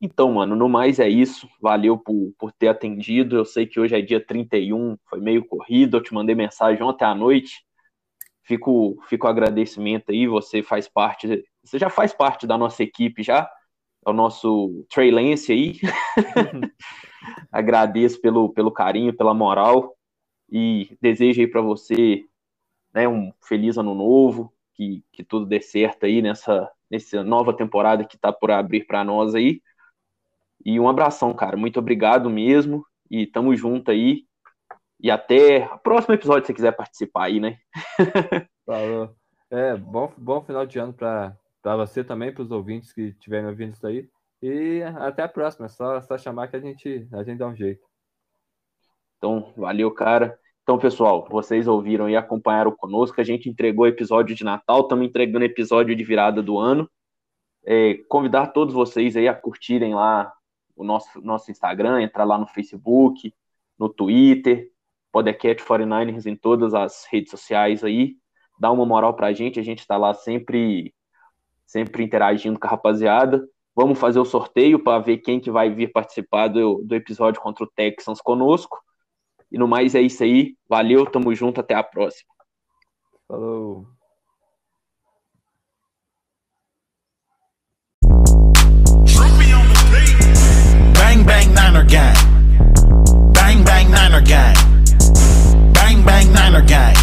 Então, 0.00 0.32
mano, 0.32 0.56
no 0.56 0.68
mais 0.68 0.98
é 0.98 1.08
isso. 1.08 1.48
Valeu 1.60 1.98
por, 1.98 2.32
por 2.38 2.52
ter 2.52 2.68
atendido. 2.68 3.36
Eu 3.36 3.44
sei 3.44 3.66
que 3.66 3.78
hoje 3.78 3.94
é 3.94 4.00
dia 4.00 4.24
31, 4.24 4.96
foi 5.04 5.20
meio 5.20 5.44
corrido. 5.44 5.98
Eu 5.98 6.02
te 6.02 6.14
mandei 6.14 6.34
mensagem 6.34 6.82
ontem 6.82 7.04
à 7.04 7.14
noite. 7.14 7.64
Fico, 8.42 8.98
fico 9.08 9.26
agradecimento 9.26 10.10
aí. 10.10 10.26
Você 10.26 10.62
faz 10.62 10.88
parte, 10.88 11.44
você 11.62 11.78
já 11.78 11.90
faz 11.90 12.14
parte 12.14 12.46
da 12.46 12.56
nossa 12.56 12.82
equipe 12.82 13.22
já. 13.22 13.50
É 14.06 14.10
o 14.10 14.14
nosso 14.14 14.86
Trey 14.88 15.10
Lance 15.10 15.52
aí. 15.52 15.78
Agradeço 17.52 18.20
pelo, 18.22 18.48
pelo 18.54 18.72
carinho, 18.72 19.14
pela 19.14 19.34
moral. 19.34 19.94
E 20.50 20.96
desejo 21.00 21.42
aí 21.42 21.46
para 21.46 21.60
você 21.60 22.24
né, 22.94 23.06
um 23.06 23.32
feliz 23.42 23.76
ano 23.76 23.94
novo. 23.94 24.50
Que, 24.74 25.04
que 25.12 25.22
tudo 25.22 25.44
dê 25.44 25.60
certo 25.60 26.06
aí 26.06 26.22
nessa, 26.22 26.70
nessa 26.90 27.22
nova 27.22 27.56
temporada 27.56 28.04
que 28.04 28.16
está 28.16 28.32
por 28.32 28.50
abrir 28.50 28.86
para 28.86 29.04
nós 29.04 29.34
aí. 29.34 29.62
E 30.64 30.78
um 30.78 30.88
abração, 30.88 31.32
cara. 31.32 31.56
Muito 31.56 31.78
obrigado 31.78 32.28
mesmo. 32.28 32.84
E 33.10 33.26
tamo 33.26 33.54
junto 33.56 33.90
aí. 33.90 34.24
E 34.98 35.10
até 35.10 35.66
o 35.72 35.78
próximo 35.78 36.14
episódio, 36.14 36.42
se 36.42 36.48
você 36.48 36.54
quiser 36.54 36.72
participar 36.72 37.24
aí, 37.24 37.40
né? 37.40 37.58
Falou. 38.66 39.14
É, 39.50 39.76
bom, 39.76 40.12
bom 40.16 40.42
final 40.42 40.66
de 40.66 40.78
ano 40.78 40.92
para 40.92 41.36
você 41.76 42.04
também, 42.04 42.32
para 42.32 42.42
os 42.42 42.50
ouvintes 42.50 42.92
que 42.92 43.08
estiverem 43.08 43.48
ouvindo 43.48 43.72
isso 43.72 43.86
aí. 43.86 44.08
E 44.42 44.82
até 44.82 45.22
a 45.22 45.28
próxima. 45.28 45.66
É 45.66 45.68
só, 45.68 46.00
só 46.02 46.18
chamar 46.18 46.48
que 46.48 46.56
a 46.56 46.60
gente, 46.60 47.08
a 47.12 47.22
gente 47.22 47.38
dá 47.38 47.46
um 47.46 47.56
jeito. 47.56 47.84
Então, 49.16 49.52
valeu, 49.56 49.90
cara. 49.90 50.38
Então, 50.70 50.78
pessoal, 50.78 51.26
vocês 51.28 51.66
ouviram 51.66 52.08
e 52.08 52.14
acompanharam 52.14 52.70
conosco. 52.70 53.20
A 53.20 53.24
gente 53.24 53.48
entregou 53.48 53.88
episódio 53.88 54.36
de 54.36 54.44
Natal, 54.44 54.82
estamos 54.82 55.04
entregando 55.04 55.44
episódio 55.44 55.96
de 55.96 56.04
virada 56.04 56.40
do 56.40 56.60
ano. 56.60 56.88
É, 57.66 57.94
convidar 58.08 58.52
todos 58.52 58.72
vocês 58.72 59.16
aí 59.16 59.26
a 59.26 59.34
curtirem 59.34 59.96
lá 59.96 60.32
o 60.76 60.84
nosso, 60.84 61.20
nosso 61.22 61.50
Instagram, 61.50 62.00
entrar 62.00 62.22
lá 62.22 62.38
no 62.38 62.46
Facebook, 62.46 63.34
no 63.76 63.88
Twitter, 63.88 64.70
Podcast 65.10 65.66
49ers 65.66 66.26
em 66.26 66.36
todas 66.36 66.72
as 66.72 67.04
redes 67.10 67.32
sociais 67.32 67.82
aí, 67.82 68.14
dá 68.56 68.70
uma 68.70 68.86
moral 68.86 69.14
pra 69.14 69.32
gente, 69.32 69.58
a 69.58 69.64
gente 69.64 69.84
tá 69.84 69.96
lá 69.96 70.14
sempre 70.14 70.94
sempre 71.66 72.04
interagindo 72.04 72.60
com 72.60 72.68
a 72.68 72.70
rapaziada. 72.70 73.44
Vamos 73.74 73.98
fazer 73.98 74.20
o 74.20 74.24
sorteio 74.24 74.78
para 74.78 75.02
ver 75.02 75.18
quem 75.18 75.40
que 75.40 75.50
vai 75.50 75.68
vir 75.68 75.90
participar 75.90 76.46
do, 76.46 76.80
do 76.84 76.94
episódio 76.94 77.40
contra 77.40 77.64
o 77.64 77.70
Texans 77.74 78.20
conosco. 78.20 78.78
E 79.50 79.58
no 79.58 79.66
mais 79.66 79.94
é 79.94 80.00
isso 80.00 80.22
aí. 80.22 80.54
Valeu, 80.68 81.04
tamo 81.06 81.34
junto, 81.34 81.60
até 81.60 81.74
a 81.74 81.82
próxima. 81.82 82.30
Falou. 83.26 83.86
Bang 90.94 91.24
bang 91.24 91.48
Niner 91.48 91.86
gang. 91.86 92.14
Bang 93.34 93.62
bang 93.64 93.88
Niner 93.88 94.22
gang. 94.22 94.54
Bang 95.74 96.02
bang 96.04 96.26
Niner 96.28 96.64
gang. 96.66 97.00